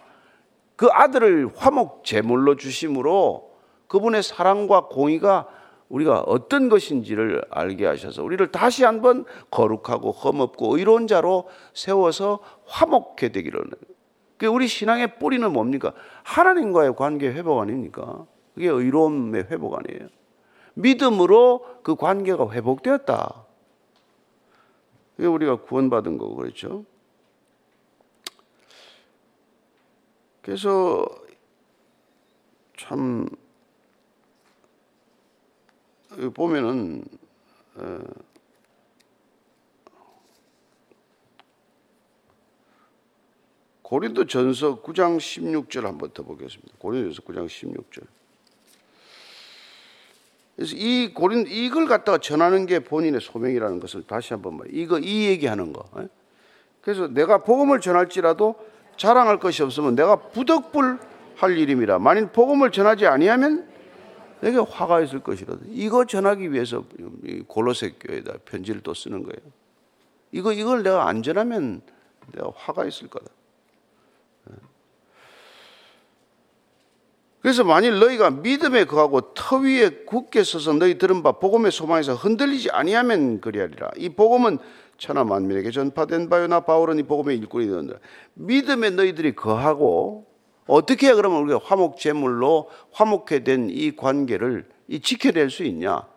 그 0.84 0.90
아들을 0.92 1.48
화목 1.56 2.04
제물로 2.04 2.58
주심으로 2.58 3.52
그분의 3.88 4.22
사랑과 4.22 4.88
공의가 4.90 5.48
우리가 5.88 6.20
어떤 6.28 6.68
것인지를 6.68 7.46
알게 7.52 7.86
하셔서 7.86 8.22
우리를 8.22 8.52
다시 8.52 8.84
한번 8.84 9.24
거룩하고 9.50 10.12
험없고 10.12 10.76
의로운 10.78 11.08
자로 11.08 11.48
세워서 11.74 12.40
화목해 12.66 13.30
되기를 13.32 13.64
그 14.36 14.48
우리 14.48 14.68
신앙의 14.68 15.20
뿌리는 15.20 15.50
뭡니까? 15.54 15.94
하나님과의 16.24 16.98
관계 16.98 17.32
회복 17.32 17.62
아닙니까? 17.62 18.26
그게 18.54 18.68
의로움의 18.68 19.46
회복 19.52 19.76
아니에요. 19.76 20.10
믿음으로 20.74 21.66
그 21.84 21.96
관계가 21.96 22.52
회복되었다. 22.52 23.46
그게 25.16 25.30
우리가 25.30 25.62
구원받은 25.62 26.18
거고 26.18 26.36
그렇죠. 26.36 26.84
그래서 30.44 31.06
참 32.78 33.28
보면은 36.36 37.04
어, 37.76 38.00
고린도 43.82 44.28
전서 44.28 44.82
9장 44.82 45.18
16절 45.18 45.84
한번 45.84 46.12
더 46.14 46.24
보겠습니다. 46.24 46.74
고린도 46.78 47.14
전서 47.14 47.22
9장 47.22 47.48
16절. 47.48 48.06
그래서 50.56 50.76
이 50.76 51.14
고린 51.14 51.46
이걸 51.48 51.88
갖다가 51.88 52.18
전하는 52.18 52.66
게 52.66 52.80
본인의 52.80 53.22
소명이라는 53.22 53.80
것을 53.80 54.04
다시 54.04 54.34
한번 54.34 54.58
말. 54.58 54.68
이거 54.72 55.00
이 55.00 55.26
얘기하는 55.28 55.74
거. 55.74 55.90
예? 56.00 56.10
그래서 56.82 57.08
내가 57.08 57.40
복음을 57.40 57.80
전할지라도 57.80 58.73
자랑할 58.98 59.40
것이 59.40 59.64
없으면 59.64 59.96
내가 59.96 60.16
부덕불 60.16 61.00
할 61.36 61.58
일임이라. 61.58 62.00
만일 62.00 62.28
복음을 62.28 62.72
전하지 62.72 63.08
아니하면 63.08 63.68
내게 64.42 64.58
화가 64.58 65.02
있을 65.02 65.20
것이라. 65.20 65.56
이거 65.70 66.06
전하기 66.06 66.52
위해서 66.52 66.84
골로새 67.48 67.96
교회에다 68.00 68.34
편지를 68.46 68.82
또 68.82 68.94
쓰는 68.94 69.24
거예요. 69.24 69.40
이거 70.32 70.52
이걸 70.52 70.84
내가 70.84 71.08
안 71.08 71.24
전하면 71.24 71.82
내가 72.34 72.50
화가 72.56 72.86
있을 72.86 73.08
거다. 73.08 73.28
그래서 77.42 77.66
만일 77.66 78.00
너희가 78.00 78.32
믿음에 78.32 78.86
거하고 78.86 79.34
터 79.34 79.58
위에 79.58 80.06
굳게 80.06 80.46
서서 80.46 80.74
너희 80.74 80.98
들은 80.98 81.24
바 81.24 81.34
복음의 81.34 81.74
소망에서 81.74 82.16
흔들리지 82.16 82.72
아니하면 82.72 83.42
그리하리라. 83.42 83.92
이 83.98 84.08
복음은 84.08 84.60
천하 84.98 85.24
만민에게 85.24 85.72
전파된 85.72 86.30
바요 86.30 86.48
나 86.48 86.62
바울은 86.62 87.00
이 87.00 87.04
복음의 87.04 87.38
일꾼이 87.38 87.68
되었다. 87.68 88.00
믿음에 88.36 88.90
너희들이 88.92 89.36
거하고 89.36 90.26
어떻게 90.68 91.10
해 91.10 91.14
그러면 91.14 91.42
우리가 91.44 91.60
화목 91.64 91.98
제물로 91.98 92.70
화목해 92.92 93.44
된 93.44 93.70
이 93.70 93.96
관계를 93.96 94.66
이 94.88 95.00
지켜낼 95.02 95.50
수 95.50 95.64
있냐? 95.64 96.08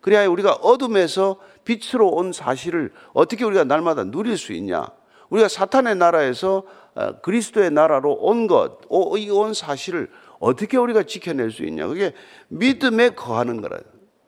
그래야 0.00 0.28
우리가 0.28 0.52
어둠에서 0.52 1.38
빛으로 1.64 2.08
온 2.10 2.32
사실을 2.32 2.92
어떻게 3.12 3.44
우리가 3.44 3.64
날마다 3.64 4.04
누릴 4.04 4.36
수 4.38 4.52
있냐? 4.52 4.86
우리가 5.30 5.48
사탄의 5.48 5.96
나라에서 5.96 6.62
어, 6.94 7.20
그리스도의 7.20 7.72
나라로 7.72 8.12
온 8.14 8.46
것, 8.46 8.78
이 9.18 9.28
온 9.30 9.52
사실을 9.52 10.08
어떻게 10.38 10.76
우리가 10.76 11.02
지켜낼 11.02 11.50
수 11.50 11.64
있냐? 11.64 11.88
그게 11.88 12.14
믿음에 12.48 13.10
거하는 13.10 13.60
거라. 13.60 13.78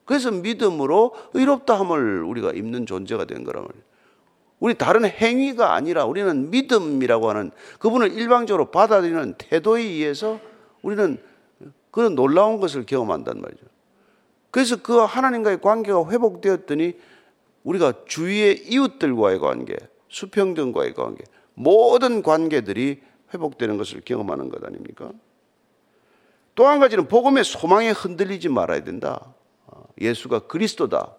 그래서 0.05 0.31
믿음으로 0.33 1.15
의롭다함을 1.35 2.23
우리가 2.25 2.53
입는 2.53 2.87
존재가 2.87 3.27
된 3.27 3.45
거란 3.45 3.63
말이에요. 3.65 3.88
우리 4.61 4.75
다른 4.75 5.05
행위가 5.05 5.75
아니라 5.75 6.05
우리는 6.05 6.51
믿음이라고 6.51 7.31
하는 7.31 7.51
그분을 7.79 8.13
일방적으로 8.13 8.71
받아들이는 8.71 9.35
태도에 9.39 9.83
의해서 9.83 10.41
우리는 10.83 11.23
그런 11.91 12.15
놀라운 12.15 12.61
것을 12.61 12.85
경험한단 12.85 13.41
말이죠. 13.41 13.65
그래서 14.51 14.77
그 14.83 14.99
하나님과의 14.99 15.61
관계가 15.61 16.09
회복되었더니 16.11 16.99
우리가 17.65 17.93
주위의 18.07 18.69
이웃들과의 18.69 19.39
관계, 19.39 19.77
수평등과의 20.09 20.95
관계, 20.95 21.25
모든 21.55 22.23
관계들이 22.23 23.03
회복되는 23.35 23.77
것을 23.77 24.01
경험하는 24.05 24.49
것 24.49 24.65
아닙니까? 24.65 25.13
또 26.55 26.67
한 26.67 26.81
가지는 26.81 27.07
복음의 27.07 27.45
소망에 27.45 27.91
흔들리지 27.91 28.49
말아야 28.49 28.83
된다. 28.83 29.35
예수가 30.01 30.41
그리스도다. 30.41 31.15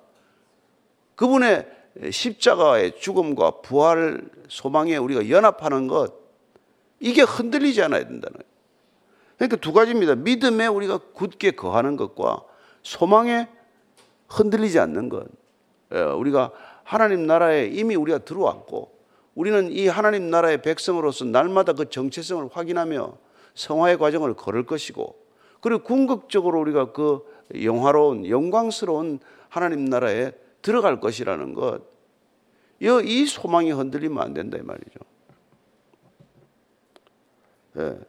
그분의 1.16 1.79
십자가의 2.12 3.00
죽음과 3.00 3.62
부활 3.62 4.22
소망에 4.48 4.98
우리가 4.98 5.30
연합하는 5.30 5.88
것, 5.88 6.14
이게 7.00 7.22
흔들리지 7.22 7.82
않아야 7.84 8.02
된다는 8.04 8.38
거예요. 8.38 8.50
그러니까 9.38 9.58
두 9.58 9.74
가지입니다. 9.74 10.16
믿음에 10.16 10.68
우리가 10.68 11.00
굳게 11.14 11.52
거하는 11.52 11.98
것과 11.98 12.44
소망에 12.84 13.48
흔들리지 14.28 14.80
않는 14.80 15.10
것. 15.10 15.28
예, 15.94 16.02
우리가 16.02 16.52
하나님 16.84 17.26
나라에 17.26 17.68
이미 17.68 17.96
우리가 17.96 18.20
들어왔고, 18.20 18.98
우리는 19.36 19.72
이 19.72 19.88
하나님 19.88 20.30
나라의 20.30 20.62
백성으로서 20.62 21.26
날마다 21.26 21.74
그 21.74 21.90
정체성을 21.90 22.50
확인하며 22.52 23.18
성화의 23.56 23.98
과정을 23.98 24.34
걸을 24.36 24.66
것이고, 24.66 25.16
그리고 25.62 25.84
궁극적으로 25.84 26.60
우리가 26.60 26.92
그 26.92 27.24
영화로운, 27.64 28.28
영광스러운 28.28 29.20
하나님 29.50 29.86
나라에 29.86 30.32
들어갈 30.62 31.00
것이라는 31.00 31.54
것. 31.54 31.82
이 32.82 33.26
소망이 33.26 33.72
흔들리면 33.72 34.22
안 34.22 34.34
된다 34.34 34.58
이 34.58 34.62
말이죠. 34.62 35.00
예. 37.78 38.00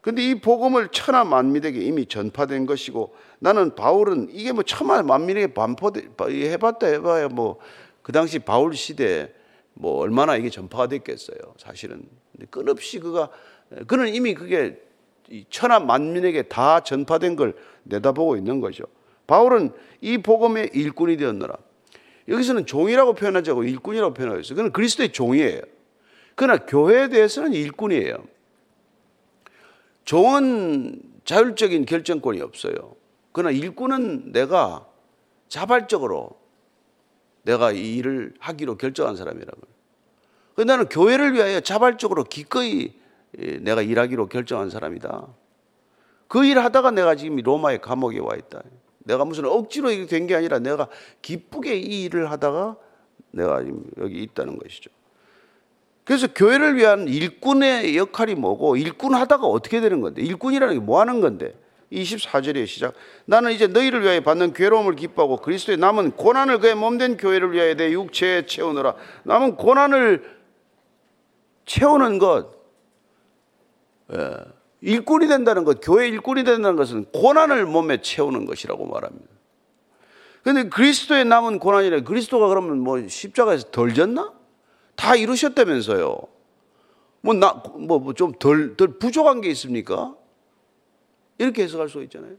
근데 0.00 0.30
이 0.30 0.40
복음을 0.40 0.88
천하 0.88 1.24
만민에게 1.24 1.80
이미 1.80 2.06
전파된 2.06 2.64
것이고 2.64 3.14
나는 3.38 3.74
바울은 3.74 4.28
이게 4.30 4.52
뭐 4.52 4.62
천하 4.62 5.02
만민에게 5.02 5.52
반포 5.52 5.92
해봤다 6.18 6.86
해봐야 6.86 7.28
뭐 7.28 7.58
그 8.02 8.12
당시 8.12 8.38
바울 8.38 8.74
시대 8.74 9.32
뭐 9.74 9.98
얼마나 10.00 10.36
이게 10.36 10.50
전파가 10.50 10.88
됐겠어요. 10.88 11.38
사실은 11.58 12.08
끊없이 12.50 12.98
그가 12.98 13.30
그는 13.86 14.08
이미 14.08 14.34
그게 14.34 14.80
천하 15.48 15.78
만민에게 15.78 16.42
다 16.42 16.80
전파된 16.80 17.36
걸 17.36 17.54
내다보고 17.84 18.36
있는 18.36 18.60
거죠. 18.60 18.84
바울은 19.30 19.70
이 20.00 20.18
복음의 20.18 20.70
일꾼이 20.74 21.16
되었노라. 21.16 21.54
여기서는 22.26 22.66
종이라고 22.66 23.14
표현하지 23.14 23.50
않고 23.50 23.62
일꾼이라고 23.62 24.12
표현하고 24.12 24.40
있어요. 24.40 24.56
그는 24.56 24.72
그리스도의 24.72 25.12
종이에요. 25.12 25.60
그러나 26.34 26.66
교회에 26.66 27.08
대해서는 27.08 27.52
일꾼이에요. 27.52 28.24
종은 30.04 31.00
자율적인 31.24 31.86
결정권이 31.86 32.40
없어요. 32.40 32.96
그러나 33.30 33.52
일꾼은 33.52 34.32
내가 34.32 34.88
자발적으로 35.48 36.30
내가 37.42 37.70
이 37.70 37.98
일을 37.98 38.34
하기로 38.40 38.78
결정한 38.78 39.14
사람이라고. 39.14 39.60
나는 40.66 40.88
교회를 40.88 41.34
위하여 41.34 41.60
자발적으로 41.60 42.24
기꺼이 42.24 42.94
내가 43.62 43.80
일하기로 43.80 44.26
결정한 44.26 44.70
사람이다. 44.70 45.28
그 46.26 46.44
일 46.44 46.58
하다가 46.58 46.90
내가 46.90 47.14
지금 47.14 47.36
로마의 47.36 47.80
감옥에 47.80 48.18
와 48.18 48.34
있다. 48.34 48.62
내가 49.04 49.24
무슨 49.24 49.44
억지로 49.46 49.90
이렇게 49.90 50.06
된 50.06 50.26
게 50.26 50.34
아니라 50.34 50.58
내가 50.58 50.88
기쁘게 51.22 51.76
이 51.76 52.04
일을 52.04 52.30
하다가 52.30 52.76
내가 53.32 53.62
여기 53.98 54.22
있다는 54.22 54.58
것이죠. 54.58 54.90
그래서 56.04 56.26
교회를 56.34 56.76
위한 56.76 57.06
일꾼의 57.08 57.96
역할이 57.96 58.34
뭐고 58.34 58.76
일꾼 58.76 59.14
하다가 59.14 59.46
어떻게 59.46 59.80
되는 59.80 60.00
건데? 60.00 60.22
일꾼이라는 60.22 60.74
게 60.74 60.80
뭐 60.80 61.00
하는 61.00 61.20
건데? 61.20 61.54
24절의 61.92 62.66
시작. 62.66 62.94
나는 63.26 63.52
이제 63.52 63.66
너희를 63.66 64.02
위하여 64.02 64.20
받는 64.20 64.52
괴로움을 64.52 64.94
기뻐하고 64.96 65.38
그리스도의 65.38 65.78
남은 65.78 66.12
고난을 66.12 66.58
그의 66.60 66.74
몸된 66.76 67.16
교회를 67.16 67.52
위하여 67.52 67.74
내 67.74 67.90
육체에 67.92 68.46
채우느라. 68.46 68.94
남은 69.24 69.56
고난을 69.56 70.38
채우는 71.66 72.18
것. 72.18 72.48
예. 74.12 74.36
일꾼이 74.82 75.26
된다는 75.26 75.64
것, 75.64 75.80
교회 75.82 76.08
일꾼이 76.08 76.44
된다는 76.44 76.76
것은 76.76 77.04
고난을 77.12 77.66
몸에 77.66 78.00
채우는 78.00 78.46
것이라고 78.46 78.86
말합니다. 78.86 79.26
그런데 80.42 80.68
그리스도의 80.70 81.26
남은 81.26 81.58
고난이래. 81.58 82.02
그리스도가 82.02 82.48
그러면 82.48 82.80
뭐 82.80 83.06
십자가에서 83.06 83.70
덜 83.70 83.92
졌나? 83.92 84.32
다 84.96 85.14
이루셨다면서요. 85.16 86.18
뭐, 87.22 87.34
나, 87.34 87.62
뭐, 87.74 87.98
뭐좀 87.98 88.32
덜, 88.38 88.76
덜 88.76 88.98
부족한 88.98 89.42
게 89.42 89.50
있습니까? 89.50 90.14
이렇게 91.36 91.62
해석할 91.64 91.90
수 91.90 92.02
있잖아요. 92.04 92.36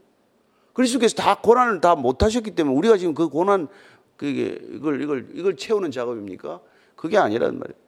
그리스도께서 0.72 1.14
다 1.14 1.36
고난을 1.40 1.80
다 1.80 1.94
못 1.94 2.22
하셨기 2.22 2.52
때문에 2.52 2.76
우리가 2.76 2.96
지금 2.96 3.14
그 3.14 3.28
고난, 3.28 3.68
그게, 4.16 4.58
이걸, 4.70 5.00
이걸, 5.02 5.28
이걸 5.34 5.56
채우는 5.56 5.92
작업입니까? 5.92 6.60
그게 6.96 7.18
아니란 7.18 7.58
말이에요. 7.58 7.80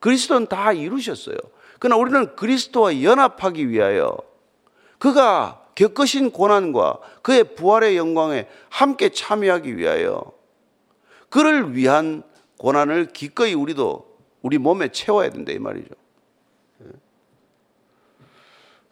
그리스도는 0.00 0.48
다 0.48 0.72
이루셨어요. 0.72 1.36
그러나 1.82 1.96
우리는 2.00 2.36
그리스도와 2.36 3.02
연합하기 3.02 3.68
위하여 3.68 4.16
그가 5.00 5.66
겪으신 5.74 6.30
고난과 6.30 7.00
그의 7.22 7.56
부활의 7.56 7.96
영광에 7.96 8.46
함께 8.70 9.08
참여하기 9.08 9.76
위하여 9.76 10.32
그를 11.28 11.74
위한 11.74 12.22
고난을 12.58 13.06
기꺼이 13.06 13.54
우리도 13.54 14.16
우리 14.42 14.58
몸에 14.58 14.92
채워야 14.92 15.30
된다 15.30 15.50
이 15.50 15.58
말이죠. 15.58 15.92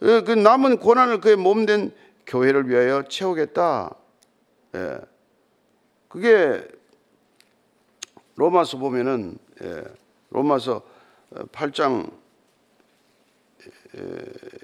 예. 0.02 0.22
그 0.22 0.32
남은 0.32 0.78
고난을 0.78 1.20
그의 1.20 1.36
몸된 1.36 1.94
교회를 2.26 2.68
위하여 2.68 3.04
채우겠다. 3.04 3.94
예. 4.74 4.98
그게 6.08 6.66
로마서 8.34 8.78
보면은 8.78 9.38
예. 9.62 9.84
로마서 10.30 10.82
8장 11.52 12.18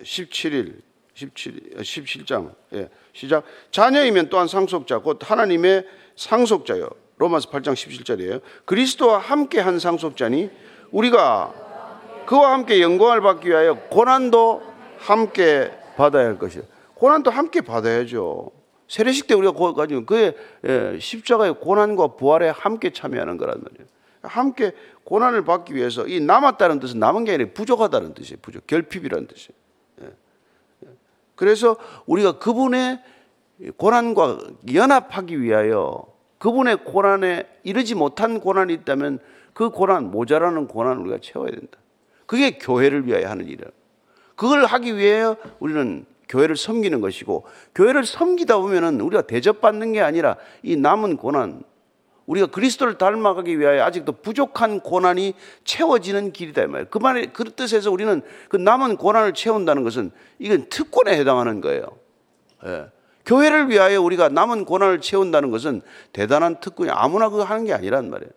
17일 0.02 0.80
17 1.14 1.70
17장 1.78 2.54
예, 2.74 2.90
시작 3.12 3.44
자녀이면 3.70 4.28
또한 4.28 4.48
상속자 4.48 4.98
곧 4.98 5.18
하나님의 5.22 5.86
상속자요. 6.14 6.90
로마서 7.16 7.50
8장 7.50 7.72
17절이에요. 7.72 8.42
그리스도와 8.66 9.18
함께 9.18 9.58
한 9.60 9.78
상속자니 9.78 10.50
우리가 10.90 11.54
그와 12.26 12.52
함께 12.52 12.82
영광을 12.82 13.22
받기 13.22 13.48
위하여 13.48 13.74
고난도 13.88 14.62
함께 14.98 15.72
받아야 15.96 16.26
할 16.26 16.38
것이요. 16.38 16.62
고난도 16.94 17.30
함께 17.30 17.62
받아야죠. 17.62 18.50
세례식 18.88 19.26
때 19.26 19.34
우리가 19.34 19.52
가지고 19.72 20.04
그의 20.04 20.34
예, 20.66 20.98
십자가의 21.00 21.60
고난과 21.60 22.16
부활에 22.16 22.50
함께 22.50 22.90
참여하는 22.90 23.38
거란 23.38 23.62
말이에요. 23.62 23.95
함께 24.26 24.72
고난을 25.04 25.44
받기 25.44 25.74
위해서 25.74 26.06
이 26.06 26.20
남았다는 26.20 26.80
뜻은 26.80 26.98
남은 26.98 27.24
게 27.24 27.34
아니라 27.34 27.50
부족하다는 27.54 28.14
뜻이에요. 28.14 28.38
부족, 28.42 28.66
결핍이라는 28.66 29.26
뜻이에요. 29.26 29.52
예. 30.02 30.06
예. 30.84 30.88
그래서 31.34 31.76
우리가 32.06 32.38
그분의 32.38 33.02
고난과 33.76 34.38
연합하기 34.72 35.40
위하여 35.40 36.06
그분의 36.38 36.84
고난에 36.84 37.46
이르지 37.62 37.94
못한 37.94 38.40
고난이 38.40 38.72
있다면 38.74 39.18
그 39.54 39.70
고난, 39.70 40.10
모자라는 40.10 40.68
고난을 40.68 41.02
우리가 41.02 41.18
채워야 41.22 41.50
된다. 41.50 41.78
그게 42.26 42.58
교회를 42.58 43.06
위하여 43.06 43.28
하는 43.28 43.46
일이에요. 43.46 43.70
그걸 44.34 44.64
하기 44.66 44.96
위하여 44.96 45.36
우리는 45.60 46.04
교회를 46.28 46.56
섬기는 46.56 47.00
것이고 47.00 47.44
교회를 47.74 48.04
섬기다 48.04 48.58
보면은 48.58 49.00
우리가 49.00 49.22
대접받는 49.22 49.92
게 49.92 50.00
아니라 50.00 50.36
이 50.62 50.76
남은 50.76 51.16
고난 51.16 51.62
우리가 52.26 52.46
그리스도를 52.48 52.98
닮아가기 52.98 53.58
위하여 53.58 53.84
아직도 53.84 54.12
부족한 54.12 54.80
고난이 54.80 55.34
채워지는 55.64 56.32
길이다 56.32 56.62
이 56.62 56.66
말이에요. 56.66 56.88
그 56.90 56.98
말에 56.98 57.26
그 57.26 57.44
뜻에서 57.44 57.90
우리는 57.90 58.22
그 58.48 58.56
남은 58.56 58.96
고난을 58.96 59.34
채운다는 59.34 59.84
것은 59.84 60.10
이건 60.38 60.66
특권에 60.68 61.16
해당하는 61.18 61.60
거예요. 61.60 61.86
예. 62.64 62.86
교회를 63.24 63.70
위하여 63.70 64.00
우리가 64.00 64.28
남은 64.28 64.64
고난을 64.64 65.00
채운다는 65.00 65.50
것은 65.50 65.82
대단한 66.12 66.60
특권이 66.60 66.90
아무나 66.90 67.28
그거 67.28 67.42
하는 67.42 67.64
게 67.64 67.72
아니란 67.72 68.10
말이에요. 68.10 68.30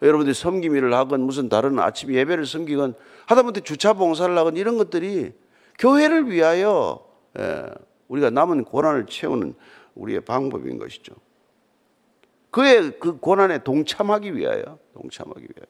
여러분들이 0.00 0.34
일을 0.76 0.94
하건 0.94 1.22
무슨 1.22 1.48
다른 1.48 1.78
아침 1.80 2.14
예배를 2.14 2.46
섬기건 2.46 2.94
하다못해 3.26 3.62
주차 3.62 3.94
봉사를 3.94 4.36
하건 4.36 4.56
이런 4.56 4.78
것들이 4.78 5.32
교회를 5.78 6.30
위하여 6.30 7.04
예, 7.38 7.66
우리가 8.06 8.30
남은 8.30 8.64
고난을 8.64 9.06
채우는 9.06 9.54
우리의 9.94 10.20
방법인 10.20 10.78
것이죠. 10.78 11.14
그의 12.50 12.98
그 12.98 13.18
고난에 13.18 13.62
동참하기 13.62 14.36
위하여, 14.36 14.78
동참하기 14.94 15.40
위하여. 15.40 15.66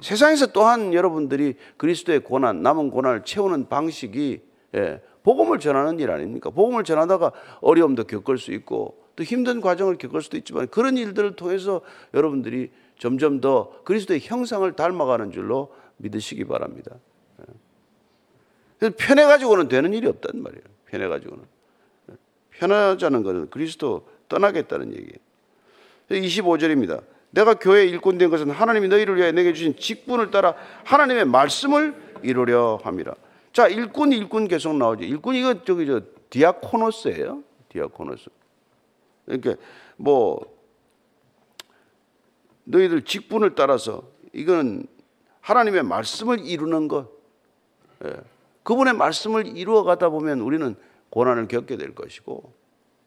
세상에서 0.00 0.46
또한 0.48 0.94
여러분들이 0.94 1.56
그리스도의 1.76 2.20
고난, 2.20 2.62
남은 2.62 2.90
고난을 2.90 3.24
채우는 3.24 3.68
방식이 3.68 4.42
예, 4.74 5.02
복음을 5.22 5.58
전하는 5.58 5.98
일 5.98 6.10
아닙니까? 6.10 6.50
복음을 6.50 6.84
전하다가 6.84 7.32
어려움도 7.60 8.04
겪을 8.04 8.38
수 8.38 8.52
있고 8.52 9.02
또 9.16 9.24
힘든 9.24 9.60
과정을 9.60 9.98
겪을 9.98 10.22
수도 10.22 10.36
있지만 10.36 10.68
그런 10.68 10.96
일들을 10.96 11.36
통해서 11.36 11.82
여러분들이 12.14 12.70
점점 12.98 13.40
더 13.40 13.82
그리스도의 13.84 14.20
형상을 14.22 14.70
닮아가는 14.72 15.32
줄로 15.32 15.74
믿으시기 15.98 16.44
바랍니다. 16.44 16.96
예. 18.82 18.90
편해가지고는 18.90 19.68
되는 19.68 19.92
일이 19.92 20.06
없단 20.06 20.42
말이에요. 20.42 20.64
편해가지고는. 20.86 21.44
편하자는 22.50 23.22
것은 23.22 23.50
그리스도 23.50 24.08
떠나겠다는 24.28 24.92
얘기예요. 24.92 25.29
25절입니다. 26.10 27.02
내가 27.30 27.54
교회 27.54 27.86
일꾼 27.86 28.18
된 28.18 28.30
것은 28.30 28.50
하나님이 28.50 28.88
너희를 28.88 29.16
위해 29.16 29.32
내게 29.32 29.52
주신 29.52 29.76
직분을 29.76 30.30
따라 30.30 30.54
하나님의 30.84 31.26
말씀을 31.26 31.94
이루려 32.22 32.78
함이라. 32.82 33.14
자, 33.52 33.68
일꾼, 33.68 34.12
일꾼 34.12 34.48
계속 34.48 34.76
나오죠. 34.76 35.04
일꾼 35.04 35.34
이거 35.36 35.62
저기 35.64 35.86
저 35.86 36.00
디아코노스예요. 36.30 37.42
디아코노스. 37.68 38.30
그러니까 39.26 39.54
뭐 39.96 40.40
너희들 42.64 43.04
직분을 43.04 43.54
따라서 43.54 44.02
이거는 44.32 44.86
하나님의 45.40 45.82
말씀을 45.84 46.40
이루는 46.40 46.88
것. 46.88 47.08
예. 48.04 48.16
그분의 48.62 48.94
말씀을 48.94 49.56
이루어 49.56 49.82
가다 49.82 50.10
보면 50.10 50.40
우리는 50.40 50.76
고난을 51.10 51.48
겪게 51.48 51.76
될 51.76 51.94
것이고 51.94 52.52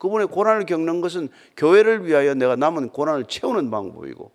그분의 0.04 0.28
고난을 0.28 0.66
겪는 0.66 1.00
것은 1.00 1.30
교회를 1.56 2.06
위하여 2.06 2.34
내가 2.34 2.58
남은 2.58 2.90
고난을 2.90 3.24
채우는 3.24 3.72
방법이고 3.72 4.32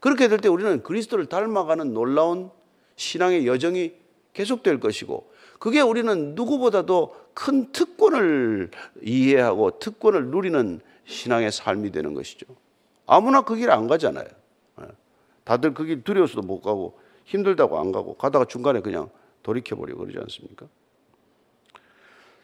그렇게 0.00 0.28
될 0.28 0.40
때 0.40 0.48
우리는 0.48 0.82
그리스도를 0.82 1.26
닮아가는 1.26 1.92
놀라운 1.92 2.50
신앙의 2.96 3.46
여정이 3.46 3.92
계속될 4.32 4.80
것이고 4.80 5.30
그게 5.58 5.82
우리는 5.82 6.34
누구보다도 6.34 7.14
큰 7.34 7.70
특권을 7.70 8.70
이해하고 9.02 9.78
특권을 9.78 10.28
누리는 10.28 10.80
신앙의 11.04 11.52
삶이 11.52 11.90
되는 11.92 12.14
것이죠. 12.14 12.46
아무나 13.06 13.42
그 13.42 13.56
길 13.56 13.70
안 13.70 13.88
가잖아요. 13.88 14.24
예. 14.80 14.84
다들 15.44 15.74
그 15.74 15.84
길 15.84 16.02
두려워서도 16.02 16.40
못 16.46 16.62
가고 16.62 16.98
힘들다고 17.26 17.78
안 17.78 17.92
가고 17.92 18.14
가다가 18.14 18.46
중간에 18.46 18.80
그냥 18.80 19.10
돌이켜버리고 19.42 19.98
그러지 19.98 20.18
않습니까? 20.18 20.66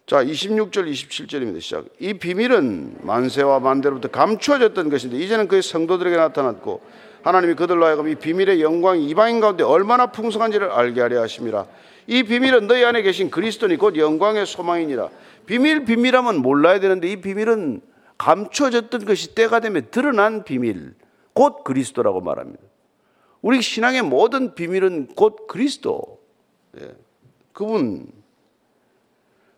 자, 0.07 0.23
26절, 0.23 0.89
27절입니다. 0.89 1.61
시작. 1.61 1.87
이 1.99 2.15
비밀은 2.15 2.99
만세와 3.03 3.59
만대로부터 3.59 4.07
감추어졌던 4.09 4.89
것인데 4.89 5.17
이제는 5.19 5.49
그의 5.49 5.63
성도들에게 5.63 6.17
나타났고 6.17 6.81
하나님이 7.25 7.55
그들로 7.55 7.85
하여금 7.85 8.07
이 8.07 8.15
비밀의 8.15 8.63
영광이 8.63 9.05
이방인 9.09 9.41
가운데 9.41 9.65
얼마나 9.65 10.13
풍성한지를 10.13 10.71
알게 10.71 11.01
하려 11.01 11.21
하심이라. 11.23 11.67
이 12.07 12.23
비밀은 12.23 12.69
너희 12.69 12.85
안에 12.85 13.03
계신 13.03 13.31
그리스도니 13.31 13.79
곧 13.79 13.97
영광의 13.97 14.47
소망이니라. 14.47 15.09
비밀 15.45 15.85
비밀하면 15.85 16.37
몰라야 16.37 16.79
되는데 16.79 17.09
이 17.11 17.21
비밀은 17.21 17.81
감추어졌던 18.17 19.07
것이 19.07 19.35
때가 19.35 19.59
되면 19.59 19.89
드러난 19.91 20.45
비밀, 20.45 20.95
곧 21.33 21.65
그리스도라고 21.65 22.21
말합니다. 22.21 22.63
우리 23.43 23.61
신앙의 23.61 24.03
모든 24.03 24.55
비밀은 24.55 25.09
곧 25.17 25.49
그리스도. 25.49 26.21
예. 26.81 26.95
그분 27.53 28.07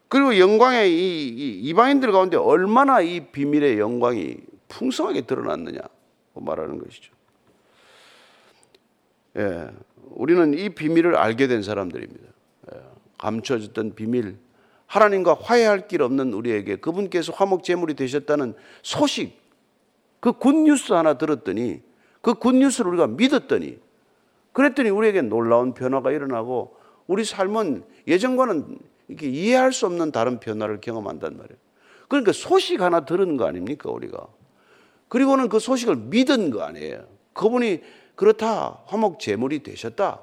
그리고 0.09 0.39
영광의 0.39 0.91
이, 0.91 1.29
이 1.29 1.61
이방인들 1.69 2.13
가운데 2.13 2.37
얼마나 2.37 3.01
이 3.01 3.21
비밀의 3.21 3.79
영광이 3.79 4.39
풍성하게 4.69 5.23
드러났느냐 5.23 5.81
말하는 6.35 6.79
것이죠. 6.79 7.13
예, 9.37 9.69
우리는 10.11 10.55
이 10.55 10.71
비밀을 10.71 11.17
알게 11.17 11.47
된 11.47 11.63
사람들입니다. 11.63 12.27
예, 12.75 12.81
감춰졌던 13.19 13.95
비밀, 13.95 14.37
하나님과 14.87 15.35
화해할 15.35 15.89
길 15.89 16.03
없는 16.03 16.33
우리에게 16.33 16.77
그분께서 16.77 17.33
화목 17.33 17.63
제물이 17.63 17.95
되셨다는 17.95 18.55
소식, 18.83 19.39
그 20.21 20.33
굿뉴스 20.33 20.93
하나 20.93 21.19
들었더니 21.19 21.83
그 22.23 22.35
굿뉴스를 22.35 22.91
우리가 22.91 23.07
믿었더니 23.07 23.79
그랬더니 24.53 24.91
우리에게 24.91 25.23
놀라운 25.23 25.75
변화가 25.75 26.11
일어나고 26.11 26.77
우리 27.07 27.25
삶은 27.25 27.85
예전과는 28.09 28.79
이렇게 29.09 29.29
이해할 29.29 29.73
수 29.73 29.87
없는 29.87 30.13
다른 30.13 30.39
변화를 30.39 30.81
경험한단 30.81 31.37
말이에요. 31.37 31.59
그러니까 32.09 32.33
소식 32.33 32.81
하나 32.81 33.05
들은 33.05 33.37
거 33.37 33.47
아닙니까, 33.47 33.91
우리가? 33.91 34.27
그리고는 35.09 35.49
그 35.49 35.59
소식을 35.59 35.97
믿은 35.97 36.51
거 36.51 36.63
아니에요. 36.63 37.07
그분이 37.33 37.83
그렇다. 38.15 38.83
화목 38.87 39.21
제물이 39.21 39.63
되셨다. 39.63 40.23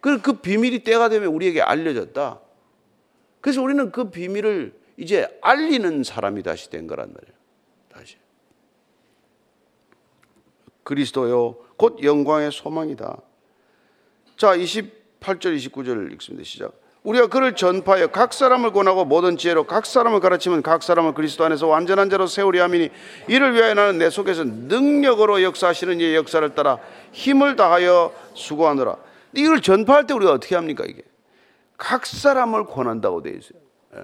그, 0.00 0.20
그 0.20 0.34
비밀이 0.34 0.84
때가 0.84 1.08
되면 1.08 1.28
우리에게 1.28 1.62
알려졌다. 1.62 2.40
그래서 3.40 3.62
우리는 3.62 3.90
그 3.90 4.10
비밀을 4.10 4.78
이제 4.96 5.28
알리는 5.42 6.02
사람이 6.02 6.42
다시 6.42 6.70
된 6.70 6.86
거란 6.86 7.12
말이에요. 7.12 7.34
다시. 7.88 8.16
그리스도요, 10.82 11.56
곧 11.76 12.02
영광의 12.02 12.50
소망이다. 12.50 13.20
자, 14.36 14.56
28절, 14.56 15.56
29절 15.56 16.12
읽습니다. 16.14 16.44
시작. 16.44 16.87
우리가 17.08 17.28
그를 17.28 17.54
전파하여 17.54 18.08
각 18.08 18.34
사람을 18.34 18.72
권하고 18.72 19.06
모든 19.06 19.38
지혜로 19.38 19.64
각 19.64 19.86
사람을 19.86 20.20
가르치면 20.20 20.62
각 20.62 20.82
사람을 20.82 21.14
그리스도 21.14 21.42
안에서 21.42 21.66
완전한 21.66 22.10
자로 22.10 22.26
세우리 22.26 22.58
함이니 22.58 22.90
이를 23.28 23.54
위하여 23.54 23.72
나는 23.72 23.96
내 23.96 24.10
속에서 24.10 24.44
능력으로 24.44 25.42
역사하시는 25.42 26.00
이의 26.00 26.16
역사를 26.16 26.46
따라 26.54 26.78
힘을 27.12 27.56
다하여 27.56 28.12
수고하느라 28.34 28.96
이걸 29.32 29.62
전파할 29.62 30.06
때 30.06 30.12
우리가 30.12 30.32
어떻게 30.32 30.54
합니까 30.54 30.84
이게 30.86 31.02
각 31.78 32.04
사람을 32.04 32.66
권한다고 32.66 33.22
되어 33.22 33.32
있어요 33.32 33.58
예. 33.96 34.02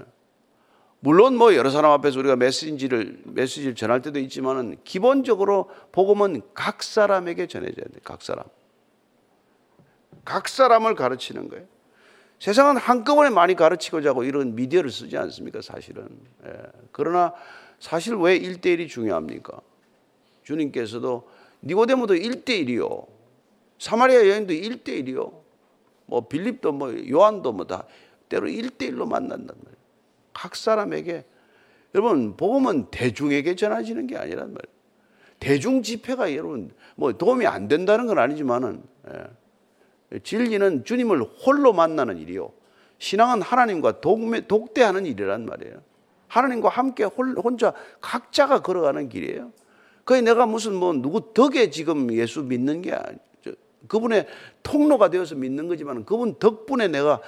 물론 1.01 1.37
뭐 1.37 1.55
여러 1.55 1.69
사람 1.69 1.93
앞에서 1.93 2.19
우리가 2.21 2.37
메시지를 2.37 3.19
메시지를 3.25 3.75
전할 3.75 4.01
때도 4.01 4.19
있지만은 4.21 4.79
기본적으로 4.83 5.69
복음은 5.93 6.41
각 6.55 6.83
사람에게 6.83 7.49
전해져야 7.49 7.85
돼. 7.85 8.01
각 8.03 8.23
사람. 8.23 8.47
각 10.25 10.49
사람을 10.49 10.95
가르치는 10.95 11.51
거예요. 11.51 11.74
세상은 12.45 12.77
한꺼번에 12.77 13.31
많이 13.31 13.55
가르치고자 13.55 14.11
하고 14.11 14.23
이런 14.23 14.55
미디어를 14.55 14.91
쓰지 14.91 15.17
않습니까, 15.17 15.63
사실은. 15.63 16.07
예. 16.45 16.53
그러나 16.93 17.33
사실 17.79 18.17
왜 18.17 18.39
1대1이 18.39 18.87
중요합니까? 18.87 19.63
주님께서도 20.43 21.27
니고데모도 21.63 22.13
1대1이요. 22.13 23.07
사마리아 23.79 24.29
여인도 24.29 24.53
1대1이요. 24.53 25.33
뭐 26.05 26.29
빌립도 26.29 26.73
뭐 26.73 26.95
요한도 27.09 27.55
뭐 27.55 27.67
다 27.67 27.87
때로 28.29 28.47
일대일로 28.49 29.07
만난단 29.07 29.57
말이에요. 29.57 29.77
각 30.35 30.55
사람에게 30.55 31.25
여러분 31.95 32.37
복음은 32.37 32.91
대중에게 32.91 33.55
전해지는 33.55 34.07
게 34.07 34.19
아니란 34.19 34.53
말이에요. 34.53 34.75
대중 35.41 35.83
집회가 35.83 36.31
여러분 36.35 36.75
뭐 36.95 37.11
도움이 37.15 37.47
안 37.47 37.69
된다는 37.69 38.07
건 38.07 38.19
아니지만은 38.19 38.83
예. 39.15 39.44
진리는 40.23 40.85
주님을 40.85 41.23
홀로 41.23 41.73
만나는 41.73 42.19
일이요. 42.19 42.51
신앙은 42.99 43.43
하나님과 43.43 44.01
독매, 44.01 44.47
독대하는 44.47 45.07
일이란 45.07 45.47
말이에요. 45.47 45.83
하나님과 46.29 46.69
함께 46.69 47.05
혼자 47.05 47.75
각자가 48.01 48.63
걸어가는 48.63 49.09
길이에요. 49.09 49.53
그게 50.05 50.21
내가 50.21 50.47
무슨 50.47 50.75
뭐 50.75 50.93
누구 50.93 51.33
덕에 51.33 51.71
지금 51.71 52.13
예수 52.13 52.43
믿는 52.43 52.83
게 52.83 52.93
아니죠. 52.93 53.59
그분의 53.89 54.27
통로가 54.63 55.11
되어서 55.11 55.35
믿는 55.35 55.69
거지만 55.69 56.05
그분 56.05 56.39
덕분에 56.39 56.89
내가 56.89 57.21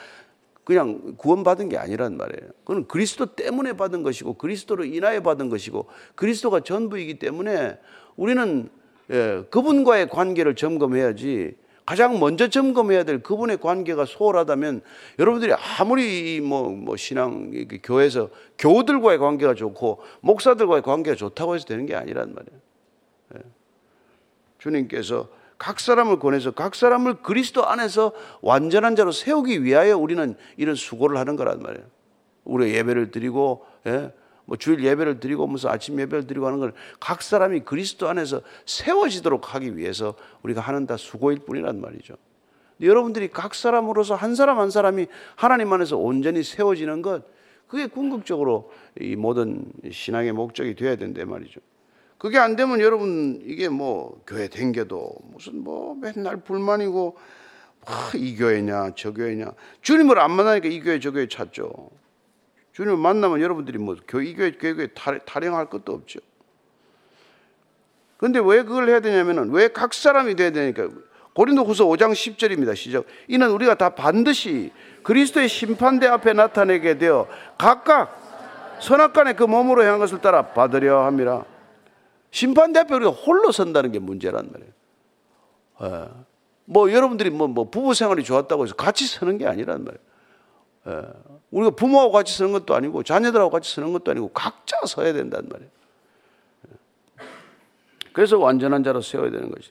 그냥 0.65 1.15
구원받은 1.17 1.69
게 1.69 1.79
아니란 1.79 2.17
말이에요. 2.17 2.51
그건 2.65 2.89
그리스도 2.89 3.27
때문에 3.27 3.75
받은 3.75 4.03
것이고 4.03 4.35
그리스도로 4.35 4.85
인하여 4.85 5.23
받은 5.23 5.49
것이고 5.49 5.87
그리스도가 6.17 6.61
전부이기 6.61 7.19
때문에 7.21 7.79
우리는 8.17 8.69
예, 9.11 9.45
그분과의 9.51 10.09
관계를 10.09 10.57
점검해야지 10.57 11.55
가장 11.87 12.19
먼저 12.19 12.49
점검해야 12.49 13.05
될 13.05 13.23
그분의 13.23 13.59
관계가 13.59 14.07
소홀하다면 14.07 14.83
여러분들이 15.21 15.53
아무리 15.53 16.41
뭐, 16.41 16.69
뭐 16.69 16.97
신앙 16.97 17.53
교회에서 17.85 18.29
교우들과의 18.59 19.19
관계가 19.19 19.55
좋고 19.55 20.03
목사들과의 20.21 20.83
관계가 20.83 21.17
좋다고 21.17 21.55
해서 21.55 21.65
되는 21.65 21.87
게 21.87 21.95
아니란 21.95 22.35
말이에요. 22.35 22.61
예. 23.37 23.41
주님께서 24.59 25.29
각 25.59 25.79
사람을 25.79 26.19
권해서 26.19 26.51
각 26.51 26.75
사람을 26.75 27.23
그리스도 27.23 27.65
안에서 27.67 28.13
완전한 28.43 28.97
자로 28.97 29.13
세우기 29.13 29.63
위하여 29.63 29.97
우리는 29.97 30.35
이런 30.57 30.75
수고를 30.75 31.17
하는 31.19 31.37
거란 31.37 31.61
말이에요. 31.61 31.87
우리 32.45 32.75
예배를 32.75 33.13
드리고 33.13 33.65
예? 33.87 34.13
뭐 34.47 34.57
주일 34.57 34.83
예배를 34.83 35.21
드리고 35.21 35.47
무슨 35.47 35.71
아침 35.71 36.01
예배를 36.01 36.27
드리고 36.27 36.47
하는 36.47 36.59
걸 36.59 36.73
각 37.01 37.23
사람이 37.23 37.61
그리스도 37.61 38.09
안에서 38.09 38.41
세워지도록 38.65 39.55
하기 39.55 39.77
위해서 39.77 40.15
우리가 40.43 40.61
하는 40.61 40.87
다 40.87 40.97
수고일 40.97 41.41
뿐이란 41.41 41.81
말이죠. 41.81 42.15
여러분들이 42.81 43.29
각 43.29 43.55
사람으로서 43.55 44.15
한 44.15 44.35
사람 44.35 44.59
한 44.59 44.71
사람이 44.71 45.07
하나님 45.35 45.73
안에서 45.73 45.97
온전히 45.97 46.43
세워지는 46.43 47.03
것 47.03 47.25
그게 47.69 47.87
궁극적으로 47.87 48.71
이 49.01 49.17
모든 49.17 49.65
신앙의 49.91 50.33
목적이 50.33 50.75
되어야 50.75 50.97
된다 50.97 51.25
말이죠. 51.25 51.61
그게 52.19 52.39
안 52.39 52.55
되면 52.57 52.81
여러분 52.81 53.43
이게 53.45 53.69
뭐 53.69 54.23
교회 54.27 54.49
댕겨도 54.49 55.13
무슨 55.33 55.63
뭐 55.63 55.95
맨날 55.95 56.37
불만이고 56.39 57.17
아, 57.87 58.11
이 58.15 58.37
교회냐 58.37 58.93
저 58.97 59.13
교회냐 59.13 59.53
주님을 59.83 60.19
안 60.19 60.33
만나니까 60.33 60.69
이 60.69 60.81
교회 60.81 60.99
저 61.01 61.11
교회 61.11 61.27
찾죠. 61.29 61.91
주님을 62.77 62.99
만나면 62.99 63.41
여러분들이 63.41 63.79
뭐 63.79 63.97
교회, 64.07 64.35
교회, 64.35 64.53
교회 64.53 64.87
타령할 65.25 65.71
것도 65.71 65.95
없죠. 65.95 66.21
그런데 68.19 68.39
왜 68.39 68.65
그걸 68.65 68.91
해야 68.91 69.01
되냐면은 69.01 69.51
왜 69.51 69.69
각 69.69 69.95
사람이 69.95 70.35
돼야 70.37 70.51
되니까 70.51 70.89
고린도후서 71.33 71.87
5장 71.87 72.13
10절입니다. 72.13 72.77
시작. 72.77 73.07
이는 73.29 73.51
우리가 73.51 73.77
다 73.77 73.91
반드시 73.91 74.73
그리스도의 75.05 75.49
심판대 75.49 76.07
앞에 76.07 76.35
나타내게 76.35 76.99
되어 76.99 77.27
각각 77.57 78.79
선악간의 78.81 79.37
그 79.37 79.45
몸으로 79.45 79.83
향한 79.83 79.99
것을 79.99 80.21
따라 80.21 80.43
받으려 80.49 81.07
함이라. 81.07 81.47
심판대 82.31 82.81
앞에 82.81 82.95
우리가 82.95 83.11
홀로 83.11 83.53
선다는 83.53 83.91
게 83.91 83.99
문제란 83.99 84.51
말이에요. 84.53 84.73
예. 85.83 86.11
뭐 86.67 86.93
여러분들이 86.93 87.31
뭐, 87.31 87.49
뭐 87.49 87.71
부부 87.71 87.95
생활이 87.95 88.23
좋았다고 88.23 88.65
해서 88.65 88.75
같이 88.75 89.07
서는 89.07 89.39
게 89.39 89.47
아니란 89.47 89.83
말이에요. 89.83 90.16
예. 90.87 91.03
우리가 91.51 91.71
부모하고 91.71 92.13
같이 92.13 92.37
서는 92.37 92.53
것도 92.53 92.75
아니고 92.75 93.03
자녀들하고 93.03 93.51
같이 93.51 93.75
서는 93.75 93.93
것도 93.93 94.11
아니고 94.11 94.29
각자 94.29 94.77
서야 94.87 95.13
된단 95.13 95.49
말이에요. 95.51 95.71
예. 96.69 97.25
그래서 98.13 98.39
완전한 98.39 98.85
자로 98.85 99.01
세워야 99.01 99.31
되는 99.31 99.51
것이. 99.51 99.71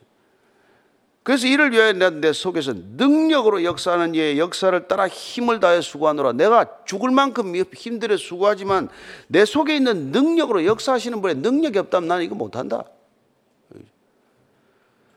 그래서 1.26 1.48
이를 1.48 1.72
위하여 1.72 1.92
내 1.92 2.32
속에서 2.32 2.72
능력으로 2.72 3.64
역사하는 3.64 4.14
이의 4.14 4.38
역사를 4.38 4.86
따라 4.86 5.08
힘을 5.08 5.58
다해 5.58 5.80
수고하노라. 5.80 6.34
내가 6.34 6.84
죽을 6.84 7.10
만큼 7.10 7.56
힘들어 7.56 8.16
수고하지만 8.16 8.88
내 9.26 9.44
속에 9.44 9.74
있는 9.74 10.12
능력으로 10.12 10.64
역사하시는 10.64 11.20
분의 11.20 11.38
능력이 11.38 11.80
없다면 11.80 12.06
나는 12.06 12.24
이거 12.24 12.36
못한다. 12.36 12.84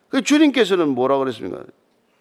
그 0.09 0.23
주님께서는 0.23 0.89
뭐라 0.89 1.19
그랬습니까? 1.19 1.63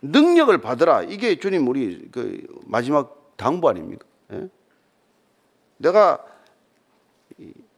능력을 0.02 0.58
받으라. 0.58 1.04
이게 1.04 1.38
주님 1.38 1.66
우리 1.66 2.10
그 2.10 2.46
마지막 2.66 3.17
당부 3.38 3.68
아닙니까? 3.70 4.05
예? 4.33 4.48
내가 5.79 6.22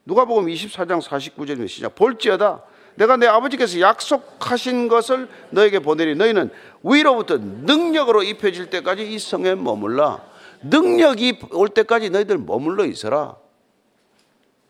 누가복음 0.04 0.46
24장 0.46 1.00
49절에 1.00 1.68
시작. 1.68 1.94
볼지어다. 1.94 2.64
내가 2.96 3.16
내 3.16 3.26
아버지께서 3.26 3.78
약속하신 3.78 4.88
것을 4.88 5.28
너에게 5.50 5.78
보내리. 5.78 6.16
너희는 6.16 6.50
위로부터 6.82 7.36
능력으로 7.38 8.22
입혀질 8.22 8.70
때까지 8.70 9.12
이 9.12 9.18
성에 9.18 9.54
머물라. 9.54 10.24
능력이 10.62 11.40
올 11.52 11.68
때까지 11.68 12.10
너희들 12.10 12.38
머물러 12.38 12.86
있어라. 12.86 13.36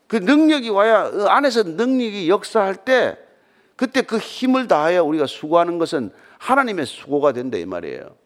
그 0.09 0.17
능력이 0.17 0.71
와야 0.71 1.09
그 1.09 1.27
안에서 1.27 1.63
능력이 1.63 2.29
역사할 2.29 2.75
때 2.75 3.17
그때 3.77 4.03
그 4.03 4.19
힘을 4.19 4.67
다하여 4.67 5.05
우리가 5.05 5.27
수고하는 5.27 5.79
것은 5.79 6.11
하나님의 6.39 6.85
수고가 6.85 7.33
된다 7.33 7.57
이 7.57 7.65
말이에요 7.65 8.17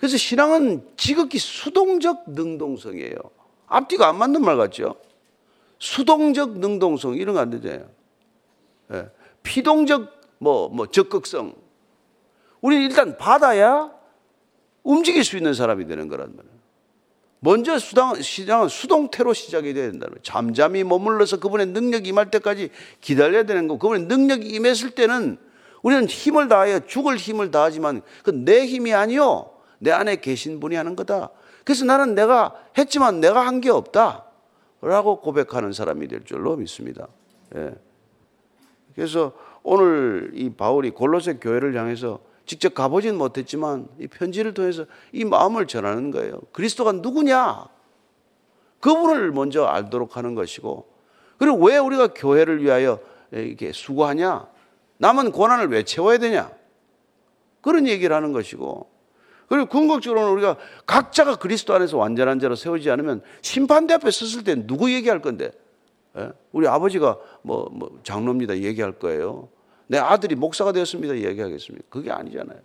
그래서 0.00 0.16
신앙은 0.16 0.82
지극히 0.96 1.38
수동적 1.38 2.24
능동성이에요. 2.30 3.14
앞뒤가 3.66 4.08
안 4.08 4.16
맞는 4.16 4.42
말 4.42 4.56
같죠? 4.56 4.96
수동적 5.78 6.58
능동성 6.58 7.14
이런 7.16 7.34
거 7.34 7.40
안 7.42 7.50
되잖아요. 7.50 7.86
예. 8.94 9.10
피동적 9.42 10.08
뭐, 10.38 10.68
뭐 10.70 10.86
적극성. 10.86 11.54
우리는 12.62 12.84
일단 12.84 13.16
받아야 13.18 13.92
움직일 14.82 15.22
수 15.22 15.36
있는 15.36 15.52
사람이 15.54 15.86
되는 15.86 16.08
거란 16.08 16.34
말이에요. 16.34 16.60
먼저 17.40 17.78
수당, 17.78 18.20
시장은 18.20 18.68
수동태로 18.68 19.32
시작이 19.34 19.72
돼야 19.74 19.90
된다는 19.90 20.14
거예요. 20.14 20.22
잠잠히 20.22 20.82
머물러서 20.82 21.40
그분의 21.40 21.66
능력이 21.66 22.08
임할 22.08 22.30
때까지 22.30 22.70
기다려야 23.02 23.44
되는 23.44 23.68
거. 23.68 23.78
그분의 23.78 24.06
능력이 24.06 24.46
임했을 24.48 24.90
때는 24.90 25.38
우리는 25.82 26.06
힘을 26.06 26.48
다하여 26.48 26.80
죽을 26.86 27.16
힘을 27.16 27.50
다하지만 27.50 28.00
그 28.24 28.30
내 28.30 28.66
힘이 28.66 28.92
아니요. 28.94 29.50
내 29.80 29.90
안에 29.90 30.16
계신 30.16 30.60
분이 30.60 30.76
하는 30.76 30.94
거다. 30.94 31.30
그래서 31.64 31.84
나는 31.84 32.14
내가 32.14 32.54
했지만 32.78 33.20
내가 33.20 33.44
한 33.46 33.60
게 33.60 33.70
없다. 33.70 34.26
라고 34.82 35.20
고백하는 35.20 35.72
사람이 35.72 36.08
될 36.08 36.24
줄로 36.24 36.56
믿습니다. 36.56 37.08
예. 37.54 37.74
그래서 38.94 39.32
오늘 39.62 40.30
이 40.34 40.50
바울이 40.50 40.90
골로새 40.90 41.34
교회를 41.34 41.76
향해서 41.76 42.20
직접 42.46 42.74
가보진 42.74 43.16
못했지만 43.16 43.88
이 43.98 44.06
편지를 44.06 44.54
통해서 44.54 44.86
이 45.12 45.24
마음을 45.24 45.66
전하는 45.66 46.10
거예요. 46.10 46.40
그리스도가 46.52 46.92
누구냐? 46.92 47.66
그분을 48.80 49.30
먼저 49.32 49.64
알도록 49.66 50.16
하는 50.16 50.34
것이고, 50.34 50.88
그리고 51.36 51.58
왜 51.66 51.76
우리가 51.76 52.08
교회를 52.14 52.62
위하여 52.62 52.98
이렇게 53.30 53.72
수고하냐? 53.72 54.48
남은 54.96 55.32
고난을 55.32 55.68
왜 55.68 55.84
채워야 55.84 56.18
되냐? 56.18 56.50
그런 57.60 57.86
얘기를 57.86 58.16
하는 58.16 58.32
것이고, 58.32 58.89
그리고 59.50 59.66
궁극적으로는 59.66 60.30
우리가 60.34 60.56
각자가 60.86 61.34
그리스도 61.34 61.74
안에서 61.74 61.98
완전한 61.98 62.38
자로 62.38 62.54
세우지 62.54 62.88
않으면 62.88 63.20
심판대 63.42 63.94
앞에 63.94 64.08
섰을 64.12 64.44
때 64.44 64.54
누구 64.64 64.92
얘기할 64.94 65.20
건데? 65.20 65.50
예? 66.16 66.30
우리 66.52 66.68
아버지가 66.68 67.18
뭐, 67.42 67.68
뭐 67.72 67.98
장로입니다 68.04 68.58
얘기할 68.58 68.92
거예요. 68.92 69.48
내 69.88 69.98
아들이 69.98 70.36
목사가 70.36 70.70
되었습니다 70.70 71.16
얘기하겠습니다. 71.16 71.84
그게 71.90 72.12
아니잖아요. 72.12 72.60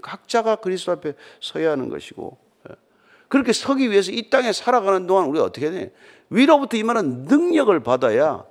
각자가 0.00 0.56
그리스도 0.56 0.92
앞에 0.92 1.12
서야 1.42 1.72
하는 1.72 1.90
것이고 1.90 2.38
예? 2.70 2.74
그렇게 3.28 3.52
서기 3.52 3.90
위해서 3.90 4.10
이 4.10 4.30
땅에 4.30 4.54
살아가는 4.54 5.06
동안 5.06 5.26
우리가 5.26 5.44
어떻게 5.44 5.66
해야 5.66 5.74
되냐? 5.74 5.90
위로부터 6.30 6.78
임하는 6.78 7.24
능력을 7.24 7.78
받아야 7.80 8.46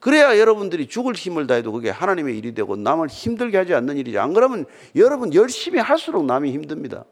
그래야 0.00 0.38
여러분들이 0.38 0.86
죽을 0.86 1.14
힘을 1.14 1.46
다해도 1.46 1.72
그게 1.72 1.90
하나님의 1.90 2.38
일이 2.38 2.54
되고 2.54 2.76
남을 2.76 3.08
힘들게 3.08 3.58
하지 3.58 3.74
않는 3.74 3.96
일이지. 3.96 4.18
안 4.18 4.32
그러면 4.32 4.64
여러분 4.94 5.34
열심히 5.34 5.80
할수록 5.80 6.24
남이 6.24 6.52
힘듭니다. 6.52 7.04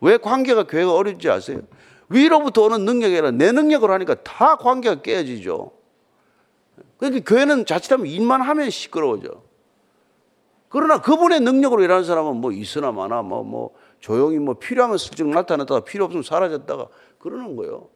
왜 0.00 0.16
관계가 0.16 0.64
교회가 0.64 0.94
어렵지 0.94 1.28
아세요? 1.28 1.60
위로부터 2.08 2.62
오는 2.62 2.84
능력이 2.84 3.14
아니라 3.14 3.30
내 3.32 3.52
능력으로 3.52 3.92
하니까 3.92 4.14
다 4.22 4.56
관계가 4.56 5.02
깨지죠. 5.02 5.72
그러니까 6.98 7.24
교회는 7.24 7.66
자칫하면 7.66 8.06
일만 8.06 8.40
하면 8.40 8.70
시끄러워져. 8.70 9.42
그러나 10.68 11.00
그분의 11.00 11.40
능력으로 11.40 11.82
일하는 11.82 12.04
사람은 12.04 12.36
뭐 12.36 12.52
있으나 12.52 12.92
마나 12.92 13.22
뭐, 13.22 13.42
뭐 13.42 13.74
조용히 14.00 14.38
뭐 14.38 14.54
필요하면 14.54 14.98
슬쩍 14.98 15.28
나타났다가 15.28 15.80
필요 15.80 16.04
없으면 16.04 16.22
사라졌다가 16.22 16.88
그러는 17.18 17.56
거예요. 17.56 17.88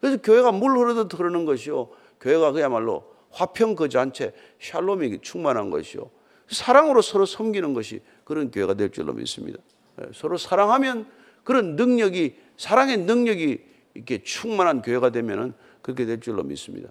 그래서 0.00 0.18
교회가 0.22 0.52
물 0.52 0.76
흐르듯 0.76 1.18
흐르는 1.18 1.44
것이요. 1.44 1.88
교회가 2.20 2.52
그야말로 2.52 3.13
화평 3.34 3.74
그 3.74 3.88
잔체 3.88 4.32
샬롬이 4.60 5.18
충만한 5.20 5.70
것이요. 5.70 6.10
사랑으로 6.48 7.02
서로 7.02 7.26
섬기는 7.26 7.74
것이 7.74 8.00
그런 8.24 8.50
교회가 8.50 8.74
될 8.74 8.90
줄로 8.90 9.12
믿습니다. 9.12 9.58
예, 10.00 10.06
서로 10.14 10.36
사랑하면 10.36 11.06
그런 11.42 11.76
능력이 11.76 12.36
사랑의 12.56 12.98
능력이 12.98 13.58
이렇게 13.94 14.22
충만한 14.22 14.82
교회가 14.82 15.10
되면은 15.10 15.54
그렇게 15.82 16.06
될 16.06 16.20
줄로 16.20 16.42
믿습니다. 16.42 16.90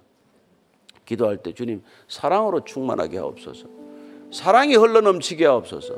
기도할 1.05 1.37
때 1.37 1.53
주님 1.53 1.81
사랑으로 2.07 2.63
충만하게 2.63 3.17
하옵소서. 3.17 3.67
사랑이 4.31 4.75
흘러 4.75 5.01
넘치게 5.01 5.45
하옵소서. 5.45 5.95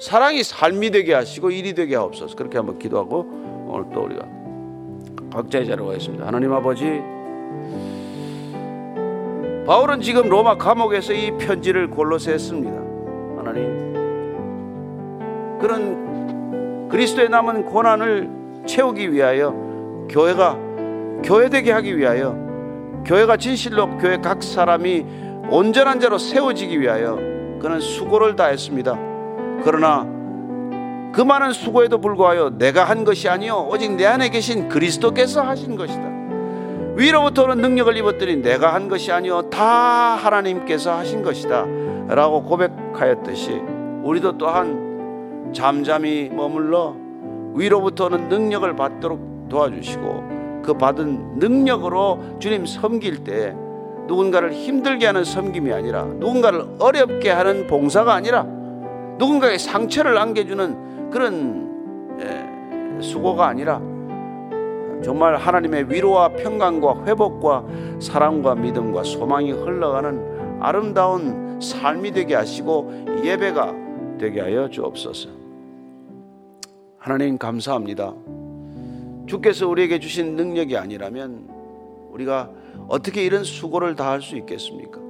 사랑이 0.00 0.42
삶이 0.42 0.90
되게 0.90 1.14
하시고 1.14 1.50
일이 1.50 1.74
되게 1.74 1.94
하옵소서. 1.94 2.36
그렇게 2.36 2.56
한번 2.56 2.78
기도하고 2.78 3.68
오늘 3.68 3.92
또 3.94 4.02
우리가 4.04 4.28
각자의 5.32 5.66
자리로 5.66 5.86
가겠습니다. 5.86 6.26
하나님 6.26 6.52
아버지 6.52 6.84
바울은 9.70 10.00
지금 10.00 10.28
로마 10.28 10.56
감옥에서 10.56 11.12
이 11.12 11.30
편지를 11.38 11.88
골로새 11.88 12.32
했습니다. 12.32 12.76
하나님 13.38 13.92
그런 15.60 16.88
그리스도의 16.88 17.28
남은 17.28 17.66
고난을 17.66 18.64
채우기 18.66 19.12
위하여 19.12 19.54
교회가 20.10 20.58
교회되게 21.22 21.70
하기 21.70 21.96
위하여 21.96 22.34
교회가 23.06 23.36
진실로 23.36 23.96
교회 23.98 24.16
각 24.16 24.42
사람이 24.42 25.06
온전한 25.50 26.00
자로 26.00 26.18
세워지기 26.18 26.80
위하여 26.80 27.14
그는 27.62 27.78
수고를 27.78 28.34
다했습니다. 28.34 28.98
그러나 29.62 30.04
그 31.12 31.20
많은 31.20 31.52
수고에도 31.52 32.00
불구하여 32.00 32.58
내가 32.58 32.82
한 32.82 33.04
것이 33.04 33.28
아니요 33.28 33.68
오직 33.70 33.92
내 33.92 34.04
안에 34.04 34.30
계신 34.30 34.68
그리스도께서 34.68 35.42
하신 35.42 35.76
것이다. 35.76 36.09
위로부터 36.96 37.44
오는 37.44 37.58
능력을 37.58 37.96
입었더니 37.96 38.36
내가 38.36 38.74
한 38.74 38.88
것이 38.88 39.12
아니요 39.12 39.42
다 39.50 39.64
하나님께서 40.16 40.96
하신 40.96 41.22
것이다. 41.22 41.66
라고 42.08 42.42
고백하였듯이 42.42 43.52
우리도 44.02 44.36
또한 44.36 45.50
잠잠히 45.54 46.28
머물러 46.28 46.96
위로부터 47.54 48.06
오는 48.06 48.28
능력을 48.28 48.74
받도록 48.76 49.48
도와주시고 49.48 50.62
그 50.64 50.74
받은 50.74 51.38
능력으로 51.38 52.38
주님 52.38 52.66
섬길 52.66 53.24
때 53.24 53.54
누군가를 54.06 54.52
힘들게 54.52 55.06
하는 55.06 55.24
섬김이 55.24 55.72
아니라 55.72 56.04
누군가를 56.04 56.64
어렵게 56.78 57.30
하는 57.30 57.66
봉사가 57.66 58.12
아니라 58.12 58.42
누군가의 59.18 59.58
상처를 59.58 60.18
안겨주는 60.18 61.10
그런 61.10 61.70
수고가 63.00 63.46
아니라 63.46 63.80
정말 65.02 65.36
하나님의 65.36 65.90
위로와 65.90 66.28
평강과 66.30 67.04
회복과 67.06 67.64
사랑과 68.00 68.54
믿음과 68.54 69.02
소망이 69.04 69.50
흘러가는 69.52 70.60
아름다운 70.60 71.60
삶이 71.60 72.12
되게 72.12 72.34
하시고 72.34 73.06
예배가 73.24 73.74
되게 74.18 74.40
하여 74.40 74.68
주옵소서. 74.68 75.28
하나님 76.98 77.38
감사합니다. 77.38 78.14
주께서 79.26 79.68
우리에게 79.68 79.98
주신 80.00 80.36
능력이 80.36 80.76
아니라면 80.76 81.48
우리가 82.12 82.50
어떻게 82.88 83.24
이런 83.24 83.44
수고를 83.44 83.94
다 83.94 84.10
할 84.10 84.20
수 84.20 84.36
있겠습니까? 84.36 85.00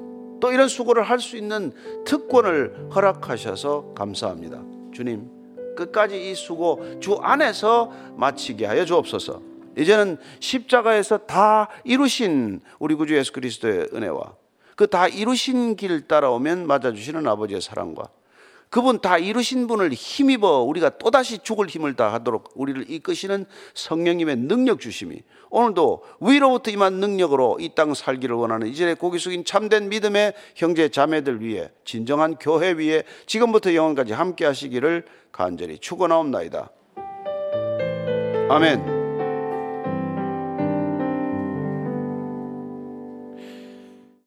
또 0.40 0.53
이런 0.53 0.68
수고를 0.68 1.03
할 1.03 1.18
수 1.18 1.37
있는 1.37 1.72
특권을 2.05 2.90
허락하셔서 2.94 3.92
감사합니다. 3.94 4.62
주님, 4.92 5.29
끝까지 5.76 6.31
이 6.31 6.35
수고 6.35 6.81
주 7.00 7.14
안에서 7.16 7.90
마치게 8.16 8.66
하여 8.66 8.85
주옵소서. 8.85 9.49
이제는 9.78 10.18
십자가에서 10.40 11.18
다 11.18 11.68
이루신 11.85 12.61
우리 12.78 12.94
구주 12.94 13.16
예수 13.16 13.33
그리스도의 13.33 13.88
은혜와 13.94 14.35
그 14.76 14.87
다 14.87 15.06
이루신 15.09 15.76
길 15.76 16.09
따라오면 16.09 16.66
맞아주시는 16.66 17.26
아버지의 17.28 17.61
사랑과 17.61 18.04
그분 18.70 19.00
다 19.00 19.18
이루신 19.18 19.66
분을 19.66 19.92
힘입어 19.92 20.61
우리가 20.62 20.90
또다시 20.98 21.40
죽을 21.40 21.66
힘을 21.66 21.96
다하도록 21.96 22.52
우리를 22.54 22.88
이끄시는 22.88 23.44
성령님의 23.74 24.37
능력 24.37 24.78
주심이 24.80 25.22
오늘도 25.50 26.04
위로부터 26.20 26.70
임한 26.70 26.94
능력으로 26.94 27.59
이 27.61 27.74
땅 27.74 27.94
살기를 27.94 28.37
원하는 28.37 28.68
이전에 28.68 28.94
고기 28.94 29.18
숙인 29.18 29.44
참된 29.44 29.88
믿음의 29.88 30.35
형제 30.54 30.88
자매들 30.88 31.40
위해 31.42 31.70
진정한 31.85 32.37
교회 32.37 32.70
위에 32.72 33.02
지금부터 33.26 33.74
영원까지 33.74 34.12
함께 34.12 34.44
하시기를 34.46 35.04
간절히 35.33 35.78
축원하옵나이다. 35.78 36.70
아멘. 38.48 38.99